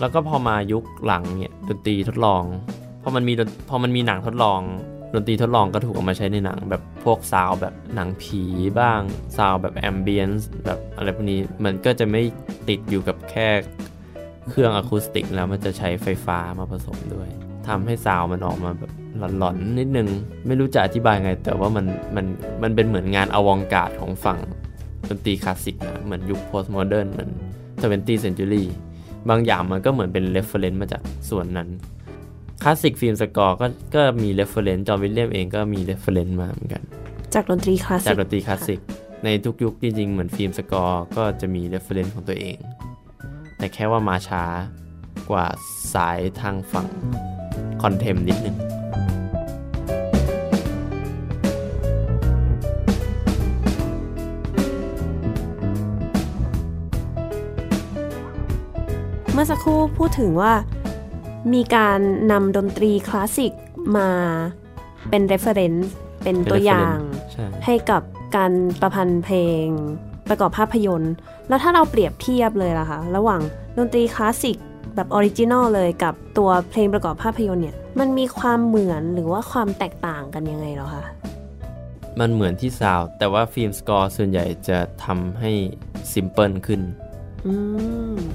[0.00, 2.42] แล้วก็พอมายุคหลังเนี่ยดนตรีทดลอง
[3.02, 3.32] พอมันมี
[3.68, 4.60] พอมันมีหนังทดลอง
[5.14, 8.42] ดนตรีทดลองก็ถูกเอามาใช้ในหนัง แบบพวกซาวแบบหนังผี
[8.80, 9.00] บ้าง
[9.36, 12.22] sound แบบ ambience แบบอะไรพวกนี้มันก็จะไม่
[12.68, 13.48] ติดอยู่กับแค่
[14.48, 17.28] เครื่องอะคูสติกแล้วมันจะใช้ไฟฟ้ามาผสมด้วย
[17.68, 18.92] ทำให้ซาวมันออกมาแบบ
[19.38, 20.08] หลอนๆนิดนึง
[20.46, 21.86] ไม่รู้จะอธิบายไง แต่ว่ามัน
[22.16, 22.26] มัน
[22.62, 24.38] มันเป็นเหมือนงาน avant-garde ของฝั่ง
[25.08, 27.30] ดนตรีคลาสสิกนะเหมือนยุค postmodern เหมือน
[28.08, 28.64] 20 century
[29.28, 31.68] บางอย่างมันก็เหมือนเป็น reference มาจากส่วนนั้น
[32.62, 36.82] classic film score ก็ก็มี reference John Williams เองก็มี reference มาเหมือนกัน
[37.34, 38.80] จากดนตรีคลาสสิกจากดนตรีคลาสสิก
[39.24, 42.58] ในทุกยุคจริงๆ เหมือนฟิล์มสกอร์ก็จะมี reference ของตัวเอง
[43.58, 44.44] แต่แค่ว่ามาช้า
[45.30, 45.46] กว่า
[45.94, 46.88] สายทางฝั่ง
[47.82, 48.56] คอนเทมนิดนึง
[59.32, 60.52] เมื่อสักครู่พูดถึงว่า
[61.52, 62.00] มีการ
[62.32, 63.52] นำดนตรีคลาสสิก
[63.96, 64.10] มา
[65.10, 65.86] เป็น reference
[66.22, 66.98] เป็นตัวอย่าง
[67.32, 68.02] ใช่ให้กับ
[68.36, 69.66] การประพันธ์เพลง
[70.28, 71.14] ประกอบภาพยนตร์
[71.48, 73.40] แล้วถ้าเราเปรียบเทียบเลยล่ะคะ ระหว่าง
[73.78, 74.56] ดนตรีคลาสสิก
[74.94, 81.04] แบบ original เลยกับตัวเพลงประกอบภาพยนตร์เนี่ย มันมีความเหมือนหรือว่าความแตกต่างกันยังไงเหรอคะ
[82.20, 85.50] มันเหมือนที่ sound แต่ว่า film score ส่วนใหญ่จะทำให้
[86.12, 87.03] simple ขึ้นอื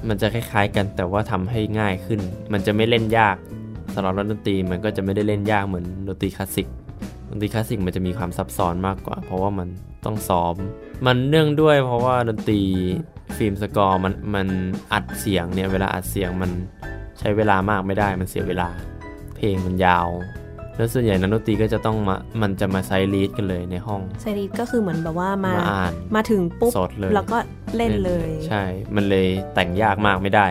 [0.08, 2.20] มันจะคล้ายๆกันแต่ว่าทำให้ง่ายขึ้น
[2.52, 3.36] มันจะไม่เล่นยาก
[3.94, 6.68] สำหรับดนตรีมันก็จะไม่ได้เล่นยากเหมือนดนตรีคลาสสิก
[7.30, 9.68] ดนตรีคลาสสิกมันจะมีความซับซ้อนมากกว่า เพราะว่ามัน
[10.04, 10.54] ต้องซ้อม
[11.06, 12.60] มันเนื่องด้วยเพราะว่าดนตรี
[13.36, 14.48] film score มันมัน
[14.92, 16.50] อัดเสียงเนี่ยเวลาอัดเสียงมัน
[17.18, 18.68] ใช้เวลามากไม่ได้มันเสียเวลา
[19.36, 20.08] เพลงมันยาว
[20.80, 27.38] แล้วส่วนใหญ่นักดนตรีก็จะต้องมา มันจะมา sight-read กันเลยในห้อง sight-read ก็คือเหมือนแบบว่ามามาอ่านมาถึงปุ๊บสดเลยแล้วก็
[27.76, 28.62] เล่นเลย ใช่
[28.94, 30.46] มันเลยแต่งยากมากไม่ได้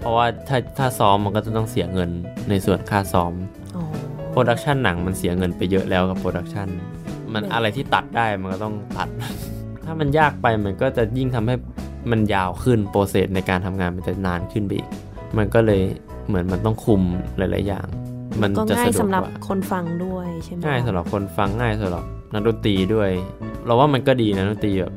[0.00, 2.10] เพราะว่าถ้าถ้าซ้อมมันก็จะต้องเสียเงิน
[2.48, 3.32] ในส่วนค่าซ้อม
[3.76, 3.84] อ๋อ
[4.30, 6.68] production หนังมันเสียเงินไปเยอะแล้วกับ production
[7.32, 9.08] มันเออออะไรที่ตัดได้มันก็ต้องตัด
[9.84, 11.54] ถ้ามันยากไปมันก็จะยิ่งทำให้
[12.10, 14.88] มันยาวขึ้น process ในการทำงานมันจะนานขึ้นไปอีก
[15.38, 15.82] มันก็เลย
[16.26, 17.02] เหมือนมันต้องคุม
[17.38, 17.86] หลาย ๆ อย่าง
[18.42, 23.10] มันก็จะง่ายสะดวกสำหรับกว่าคนฟังด้วยใช่ไหมง่ายสำหรับคนฟังง่ายสำหรับนักดนตรีด้วย
[23.64, 24.94] เราว่ามันก็ดีนะดนตรีแบบ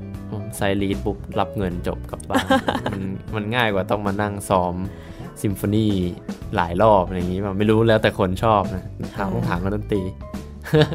[0.55, 2.45] ไซลีดปุ๊บรับเงินจบกลับบ้าน
[2.91, 3.01] มัน
[3.35, 4.75] มันง่ายกว่าต้องมานั่งซ้อม
[5.41, 5.87] ซิมโฟนี
[6.55, 8.83] หลายรอบอะไรอย่างนี้ป่ะไม่รู้แล้วแต่คนชอบนะ
[9.17, 10.01] ถามต้องถามนักดนตรี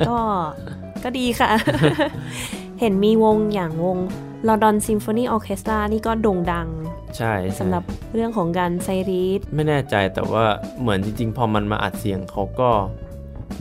[0.09, 0.19] ก็
[1.05, 1.51] ก็ดีค่ะ
[2.81, 3.99] เห็นมีวงอย่างวง
[4.49, 6.69] London Symphony Orchestra นี่ก็โด่งดัง
[7.17, 7.83] ใช่ใช่สำหรับ
[8.15, 10.45] เรื่องของการไซรีดไม่แน่ใจแต่ว่า
[10.81, 12.71] เหมือนจริงๆ พอมันมาอัดเสียงเขาก็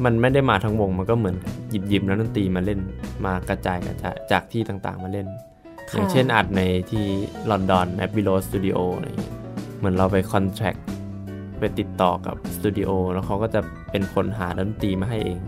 [0.06, 1.36] มันไม่ได้มาทั้งวงมันก็เหมือน
[1.70, 2.80] หยิบหยิบนักดนตรีมาเล่น
[3.26, 5.28] มากระจายกระจายจากที่ต่างๆมาเล่น
[5.92, 6.62] อย่างเช่นอัดใน
[6.92, 7.06] ที่
[7.50, 9.34] ลอนดอนแอ b บิโลสตูดิโออะไรอย่างเงี้ย
[9.78, 10.76] เหมือนเราไป contact
[11.60, 13.62] ไปติดต่อกับสตูดิโอแล้วเขาก็จะ
[13.92, 15.40] เป็นคนหาดนตรีมาให้เอง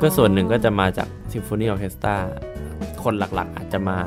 [0.00, 2.16] ก็ส่วนหนึ่งก็จะมาจากซิมโฟนีออเคสตรา
[3.02, 3.98] คนหลักๆ อาจจะมา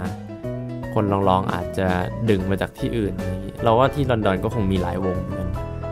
[0.96, 1.88] คนรองๆอาจจะ
[2.30, 5.50] ดึงมาจากที่อื่นอะไรอย่างงี้เราว่าที่ลอนดอนก็คงมีหลายวงเหมือนกัน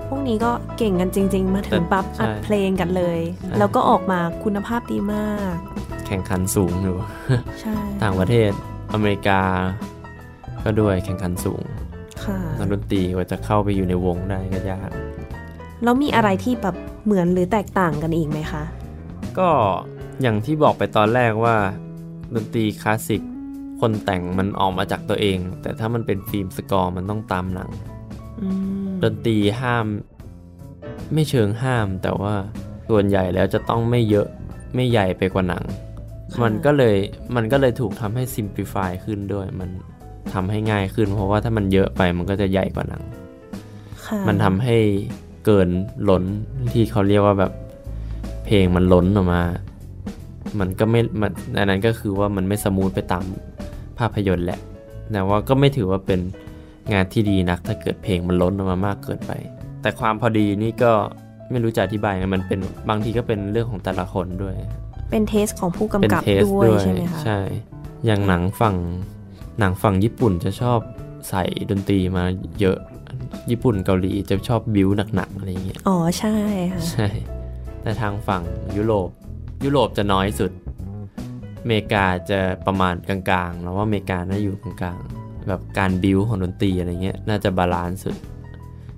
[0.07, 5.55] พวกนี้ก็เก่งกันจริง ๆ มาถึงปั๊บใช่อัดเพลงกันเลยใช่แล้วก็ออกมาคุณภาพดีมาก
[6.07, 6.97] แข่งขันสูงอยู่
[7.61, 8.51] ใช่ต่างประเทศ
[8.93, 9.41] อเมริกา
[10.63, 11.61] ก็ด้วยแข่งขันสูง
[12.23, 14.89] ค่ะนักดนตรีกว่าจะเข้าไปอยู่ในวงได้ก็ยาก
[15.83, 16.75] แล้วมีอะไรที่แบบ
[17.05, 18.63] เหมือนหรือแตกต่างกันอีกไหมคะ
[19.39, 19.49] ก็
[20.21, 21.55] อย่างที่บอกไปตอนแรกว่า
[22.35, 23.21] ดนตรีคลาสสิก
[23.81, 27.69] คนแต่งมันออกมาจากตัวเอง แต่ถ้ามันเป็นฟิล์มสกอร์มันต้องตามหนัง
[28.41, 28.47] อื
[28.87, 29.85] มดนตรีห้าม
[31.13, 32.33] ไม่เชิงห้าม แต่ว่า
[32.89, 34.27] ส่วนใหญ่แล้วจะต้องไม่เยอะ
[34.75, 35.63] ไม่ใหญ่ไปกว่าหนัง
[36.43, 36.95] มันก็เลย
[37.35, 39.69] มันก็เลยถูกทำให้ simplify ขึ้นด้วย มัน
[40.33, 43.03] ทำให้ง่ายขึ้น เพราะว่าถ้ามันเยอะไปมันก็จะใหญ่กว่าหนัง
[44.05, 44.77] ค่ะมันทำให้
[45.45, 45.69] เกิน
[46.09, 46.23] ล้น
[46.71, 47.51] ที่เขาเรียกว่าแบบ
[48.45, 49.43] เพลงมันล้นออกมา
[50.59, 53.23] มันก็ไม่มันอันนั้นก็คือว่ามันไม่ smooth ไปตาม
[53.99, 54.59] ภาพยนตร์แหละ
[55.11, 56.19] แต่ว่าก็ไม่ถือว่าเป็น
[56.93, 59.31] งานที่ดีนักถ้าเกิดเพลงมันล้นออกมามากเกินไป
[59.81, 60.91] แต่ความพอดีนี่ก็
[61.51, 64.55] ไม่รู้จะอธิบายไงมันเป็นบางทีก็เป็นเรื่องของแต่ละคนด้วย
[65.11, 67.39] เป็นเทสของผู้เป็นกำกับเทสด้วยใช่ไหมคะใช่
[68.05, 68.75] อย่างหนังฝั่ง
[69.59, 70.79] หนังฝั่งญี่ปุ่นจะชอบ
[71.29, 72.23] ใส่ดนตรีมา
[72.59, 72.77] เยอะ
[73.49, 76.35] ญี่ปุ่นเกาหลีจะชอบบิวหนักๆอะไรอย่างเงี้ยอ๋อใช่
[76.71, 77.07] ค่ะใช่
[77.81, 78.43] แต่ทางฝั่ง
[78.77, 79.09] ยุโรป
[79.63, 80.51] ยุโรปจะน้อยสุด
[81.61, 88.15] อเมริกาจะประมาณกลางๆแล้วว่าอเมริกาน่าอยู่กลางๆ แบบการบิวของดนตรีอะไรเงี้ยน่าจะ balance สุด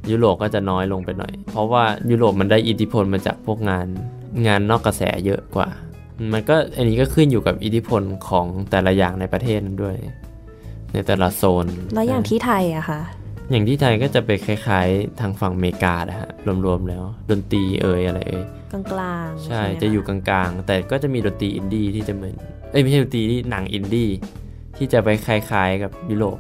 [0.10, 3.88] ยุโรปก็จะน้อยลงไปหน่อย เพราะว่ายุโรปมันได้อิทธิพลมาจากพวกงาน
[4.48, 5.70] งานนอกกระแสเยอะกว่า
[6.34, 9.96] มันก็อันนี้ก็ขึ้นอยู่กับอิทธิพลของแต่ละอย่างในประเทศนั้นด้วย
[10.94, 13.02] ในแต่ละโซน แล้วอย่างที่ไทยอะคะ
[13.52, 16.30] อย่างที่ไทยก็จะไปคล้ายๆ ทางฝั่งอเมริกานะฮะ
[16.66, 22.36] รวมๆแล้ว ดนตรีเอ่ยอะไรเอ่ยกลางๆใช่ไหมคจะอยู่กลางๆ แต่ก็จะมีดนตรีอินดี้ที่จะเหมือน
[22.72, 24.10] เอ้ยไม่ใช่ดนตรีที่หนังอินดี้
[24.78, 26.38] ที่จะไปคล้ายๆ กับยุโรป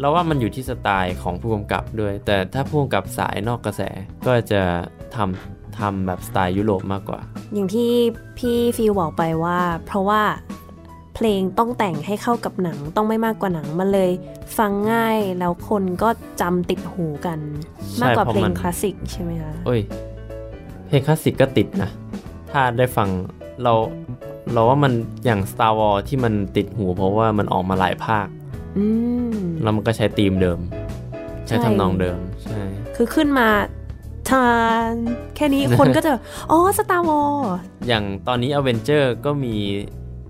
[0.00, 3.82] เราว่ามันอยู่ที่สไตล์ของผู้กำกับด้วย แต่ถ้าผู้กำกับสายนอกกระแส
[4.26, 4.62] ก็จะ
[5.16, 7.20] ทำทำแบบสไตล์ยุโรปมากกว่า
[7.54, 7.90] อย่างที่
[8.38, 10.22] พี่ฟิลบอกไปว่า เพราะว่า
[11.14, 14.10] เพลงต้องแต่งให้เข้ากับหนังต้องไม่มากกว่าหนังมันเลย
[14.58, 16.08] ฟังง่ายแล้วคนก็
[16.40, 17.38] จำติดหูกัน
[17.92, 19.80] ใช่มากกว่าเพราะเพลงมันคลาสสิกใช่ไหมคะโอ้ย
[20.86, 21.90] เพลงคลาสสิกก็ติดนะ
[22.50, 23.08] ถ้าได้ฟัง
[23.62, 23.72] เรา
[24.52, 24.92] เราว่ามัน
[25.24, 28.26] อย่าง Star Wars ที่มันติดหู เพราะว่ามันออกมาหลายภาค
[28.78, 28.86] อื
[29.34, 30.58] มแล้วมันก็ใช้ธีมเดิม
[31.46, 32.60] ใช้ใช่ทำนองเดิมใช่
[32.96, 33.48] คือขึ้นมา
[34.30, 34.48] ทา
[34.88, 34.90] น
[35.36, 36.10] แค่นี้คนก็จะ
[36.50, 37.34] อ๋อ Star Wars
[37.88, 39.54] อย่างตอนนี้ a v e n g e r ก็มี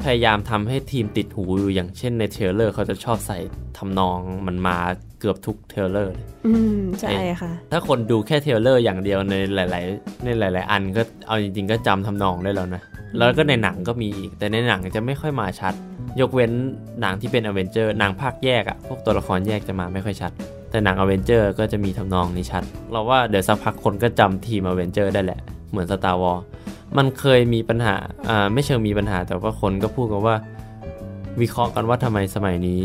[0.04, 3.38] พยายามทำให้ทีมติดหูอยู่อย่างเช่นใน trailer เขาจะชอบใส่
[3.78, 4.76] ทำนองมันมา
[5.20, 12.82] เกือบทุก trailer เลยอืมใช่ค่ะ ถ้าคนดูแค่ trailer อย่างเดียวในหลาย ๆ ในหลาย ๆ อันก็เอาจริง ๆ ก็จำทำนองได้แล้วนะ
[13.18, 15.74] แล้วก็ในหนังก็มีอีก แต่ในหนังจะไม่ค่อยมาชัด
[16.20, 16.52] ยกเว้น
[17.00, 20.32] หนังที่เป็นอเวนเจอร์หนังภาคแยกอะพวกตัวละครแยกจะมาไม่ค่อยชัด
[20.70, 25.40] แต่หนังอเวนเจอร์ก็จะมีทำนองนี้ชัด เราว่าเดี๋ยวสักพักคนก็จำ theme Avengers ได้แหละ
[25.70, 26.38] เหมือน Star Wars
[26.98, 27.94] มันเคยมีปัญหา
[28.28, 30.36] อ่าไม่เชิงมีปัญหาแต่ว่าคนก็พูดกันว่า
[31.40, 32.82] วิเคราะห์กันว่าทำไมสมัยนี้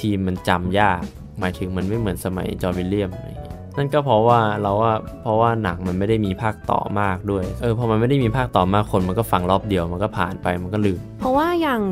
[0.00, 1.02] ทีมมันจำยาก
[1.40, 11.82] หมายถึงมันไม่เหมือนสมัย John Williams อะไรอย่างเงี้ยนั่นก็เพราะว่าเราว่าเพราะว่าหนังมันไม่ได้มีภาคต่อมากด้วย เออพอมันไม่ได้มีภาคต่อมากคนมันก็ฟังรอบเดียวมันก็ผ่านไปมันก็ลืม เพราะว่าอย่าง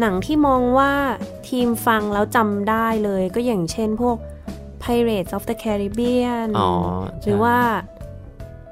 [0.00, 0.92] หนังที่มองว่า
[1.48, 4.16] ทีมฟังแล้วจำได้เลยก็อย่างเช่นพวก
[4.82, 6.70] Pirates of the Caribbean อ๋อ
[7.22, 7.56] หรือว่า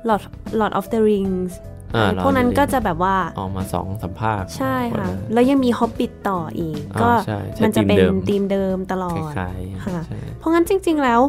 [0.09, 0.22] Lord
[0.61, 1.77] Lord of the Rings อ่า
[2.24, 11.20] พวกนั้นก็จะแบบว่าออกมาสองสัมภาคใช่ค่ะคนละแล้วยังมี Hobbit ต่ออีกอ่าก็ใช่ใช่มันจะเป็นธีมเดิมธีมเดิมตลอคดล้ายๆค่ะใช่เพราะงั้นจริง ๆ แล้ว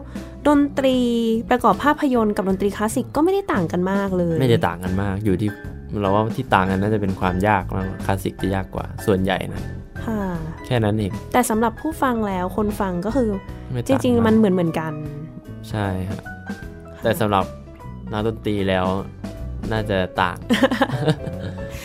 [0.47, 0.97] ดนตรี
[1.49, 5.49] ประกอบภาพยนตร์กับดนตรีคลาสสิกก็ไม่ได้ต่างกันมากเลย ไม่ได้ต่างกันมากอยู่ที่
[5.99, 9.61] เราว่าที่ต่างกันน่าจะเป็นความยากมากคลาสสิกจะยากกว่าส่วนใหญ่นะ
[10.05, 10.21] ค่ะ
[10.65, 13.29] แค่นั้นเองแต่สำหรับผู้ฟังแล้วคนฟังก็คือ
[13.71, 14.93] ไม่ต่างจริง ๆ มันเหมือนเหมือนกัน
[15.69, 16.19] ใช่ครับ
[17.03, 17.45] แต่สำหรับ
[18.11, 18.85] นักดนตรีแล้ว
[19.73, 20.37] น่าจะต่าง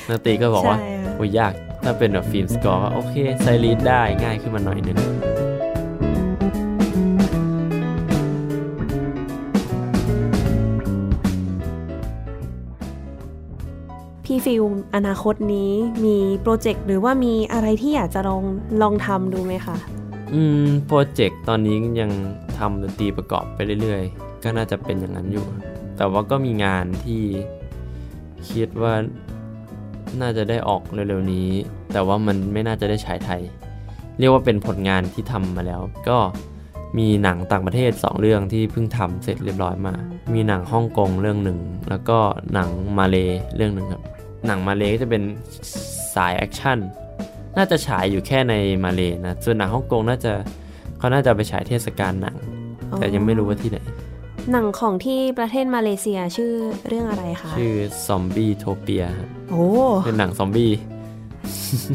[0.09, 1.53] นักดนตรีก็บอกว่าใช่ค่ะโอ้ยยาก
[1.85, 4.99] ถ้าเป็นแบบ film score ก็โอเค sight-read ได้ง่ายขึ้นมาหน่อยนึง
[14.24, 14.64] พี่ฟิล
[14.95, 15.72] อนาคตนี้
[16.05, 18.43] มีโปรเจกต์หรือว่ามีอะไรที่อยากจะลอง
[18.82, 19.76] ลองทำดูไหมคะ
[20.35, 22.11] อืม โปรเจกต์ตอนนี้ยัง
[22.59, 25.47] ทำดนตรีประกอบไปเรื่อยๆ ก็น่าจะเป็นอย่างนั้นอยู่
[25.97, 27.22] แต่ว่าก็มีงานที่
[28.53, 28.95] คิดว่า
[30.20, 31.49] น่าจะได้ออกเร็วๆนี้
[31.92, 33.42] แต่ว่ามันไม่น่าจะได้ฉายไทย
[34.18, 36.18] เรียกว่าเป็นผลงานที่ทำมาแล้ว ก็
[36.99, 39.95] มีหนังต่างประเทศ 2 เรื่องที่เพิ่งทำเสร็จเรียบร้อยมา
[40.34, 42.18] มีหนังฮ่องกงเรื่องหนึ่ง แล้วก็
[42.55, 43.16] หนังมาเล
[43.57, 44.03] เรื่องหนึ่งครับ
[44.47, 45.22] หนังมาเลก็จะเป็น
[46.14, 46.78] สาย action
[47.57, 50.32] น่าจะฉายอยู่แค่ในมาเลนะ ส่วนหนังฮ่องกงน่าจะ
[50.99, 52.36] เขาน่าจะไปฉายเทศกาลหนัง
[52.99, 53.78] แต่ยังไม่รู้ว่าที่ไหน
[54.53, 56.53] หนังของที่ประเทศมาเลเซียชื่อ
[56.88, 57.74] เรื่องอะไรคะ ชื่อ
[58.07, 59.05] Zombitopia
[59.51, 59.64] โอ้
[60.05, 60.70] เป็นหนังซอมบี้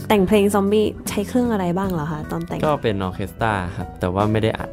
[0.09, 4.69] แต่งเพลงซอมบี้ใช้เครื่องอะไรบ้างเหรอคะตอนแต่ง ก็เป็นออร์เคสตราครับ แต่ว่าไม่ได้อัด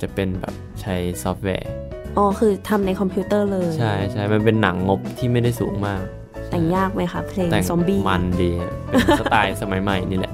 [0.00, 1.70] จะเป็นแบบใช้ซอฟต์แวร์
[2.16, 6.02] อ๋อ คือทำในคอมพิวเตอร์เลย ใช่ใช่มันเป็นหนังงบที่ไม่ได้สูงมาก
[6.50, 10.32] แต่งยากไหมคะเพลงแต่งซอมบี้ มันดีฮะเป็นสไตล์สมัยใหม่นี่แหละ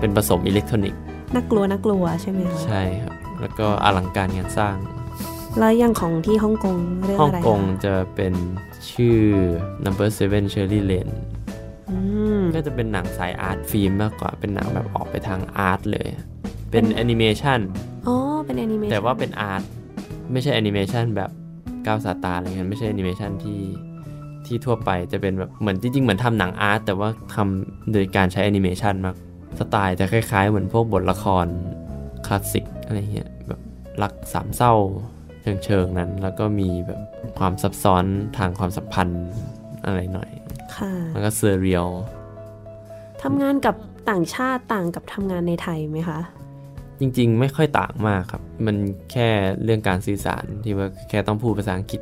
[0.00, 1.00] เป็นผสมอิเล็กทรอนิกส์
[1.34, 4.76] น่ากลัวน่ากลัวใช่ไหมคะ ใช่ครับ แล้วก็อลังการงานสร้าง
[5.58, 8.34] แล้วอย่างของที่ฮ่องกงเรื่องฮ่องอะไรกงคะจะเป็น
[8.90, 9.18] ชื่อ
[9.84, 11.14] number seven Cherry Lane
[11.90, 11.98] อื
[12.38, 16.06] มก็จะเป็นหนังสาย art film มากกว่า เป็นหนังแบบออกไปทาง art เลย
[16.70, 17.60] เป็นแอนิเมชัน
[18.06, 19.62] อ๋อ เป็นแอนิเมชันแต่ว่าเป็น art
[20.32, 21.30] ไม่ใช่แอนิเมชันแบบ
[21.86, 23.60] ก้าวสาตาอะไรเงี้ย ไม่ใช่แอนิเมชันที่
[24.46, 29.16] ที่ทั่วไป จะเป็นแบบเหมือนจริงๆ เหมือนทำหนัง art แต่ว่าทำโดยการใช้แอนิเมชันมาก
[29.58, 31.46] สไตล์จะคล้ายๆ เหมือนพวกบทละคร
[32.26, 33.60] คลาสสิกอะไรเงี้ย แบบ
[34.02, 34.74] รักสามเศร้า
[35.44, 37.00] เชิงเชิงๆนั้น แล้วก็มีแบบ
[37.38, 38.04] ความซับซ้อน
[38.38, 39.24] ทางความสัมพันธ์
[39.84, 40.30] อะไรหน่อย
[40.76, 41.88] ค่ะ แล้วก็ surreal
[43.22, 43.76] ทำงานกับ
[44.10, 46.20] ต่างชาติต่างกับทำงานในไทยไหมคะ
[47.00, 48.76] จริงๆ ไม่ค่อยต่างมากครับ มัน
[49.12, 49.28] แค่
[49.64, 52.00] เรื่องการสื่อสารที่ว่าแค่ต้องพูดภาษาอังกฤษ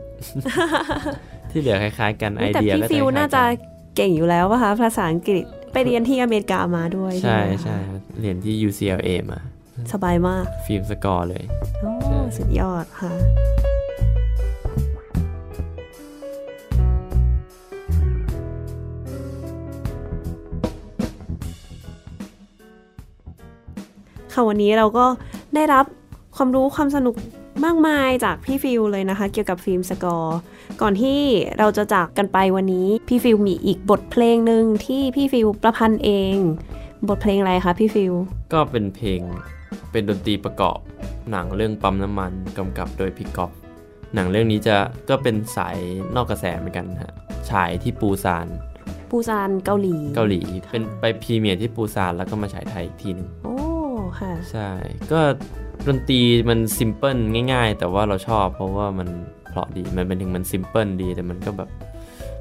[1.50, 3.52] ที่เหลือคล้ายๆ กันไอแต่เดียพี่ก็จะฟิลคล้ยๆน่าจะกั
[3.96, 7.76] เก่งอยู่แล้วป่ะคะภาษาอังกฤษไปเรียนที่อเมริกามาด้วย ใช่ไหมคะใช่
[8.20, 9.40] เรียนที่ UCLA มา
[9.92, 11.44] สบายมาก ฟิล์มสกอร์เลย
[11.80, 11.91] โอ้ใช่
[12.36, 13.10] สุดยอดค่ะ
[24.32, 25.06] ค่ะวันนี้เราก็
[25.54, 25.84] ได้รับ
[26.36, 27.14] ความรู้ความสนุก
[27.64, 30.38] มากมายจากพี่ฟิลเลยนะคะ เกี่ยวกับ film score
[30.80, 31.20] ก่อนที่
[31.58, 36.36] เราจะจากกันไปวันนี้ พี่ฟิลมีอีกบทเพลงหนึ่งที่พี่ฟิลประพันธ์เอง
[37.08, 38.12] บทเพลงอะไรคะพี่ฟิล
[38.52, 39.20] ก็เป็นเพลง
[39.90, 40.78] เป็นดนตรีประกอบ
[41.30, 43.52] หนังเรื่องปั๊มน้ำมันกำกับโดยพี่ก๊อฟ
[44.14, 44.76] หนังเรื่องนี้จะ
[45.08, 45.76] ก็เป็นสาย
[46.14, 47.12] นอกกระแสเหมือนกันฮะ
[47.50, 48.46] ฉายที่ปูซาน
[49.10, 53.56] ปูซานเกาหลี เกาหลีเป็นไปพรีเมียร์ที่ปูซานแล้วก็มาฉายไทยอีกทีหนึ่งโอ้
[54.20, 54.70] ค่ะใช่
[55.12, 55.20] ก็
[55.86, 57.18] ดนตรีมันซิมเพิล
[57.52, 59.08] ง่าย ๆ แต่ว่าเราชอบเพราะว่ามัน
[59.50, 61.68] เพราะดีมันเป็นถึงมันซิมเพิลดีแต่มันก็แบบ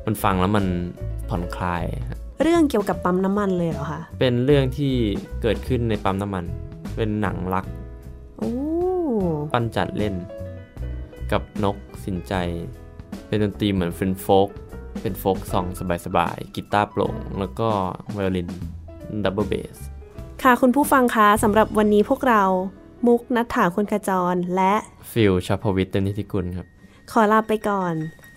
[0.06, 0.66] มันฟังแล้วมัน
[1.30, 4.94] ผ่อนคลายฮะเรื่องเกี่ยวกับปั๊มน้ำมันเลยเหรอคะเป็นเรื่องที่
[5.42, 6.46] เกิดขึ้นในปั๊มน้ำมัน
[6.96, 7.81] เป็นหนังรักโอ้
[9.54, 10.16] ปั้นจัดเล่น
[11.32, 12.34] กับนกสินใจ
[13.28, 14.50] เป็นดนตรีเหมือน French folk
[15.02, 15.66] เป็น folk song
[16.06, 17.68] สบายๆกีตาร์โปร่ง แล้วก็
[18.12, 18.50] ไวโอลิน
[19.24, 19.78] double bass
[20.44, 22.44] ค่ะคุณผู้ฟังคะสำหรับวันนี้พวกเรา
[23.08, 24.74] มุกนัฐถาคนกระจรและ
[25.12, 26.68] ฟิลชาพวิทย์เตนิติกุลครับ
[27.12, 27.94] ขอลาไปก่อน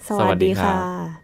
[0.08, 1.23] สสวัสดีค่ะสวัสสดีดีครัค่ะ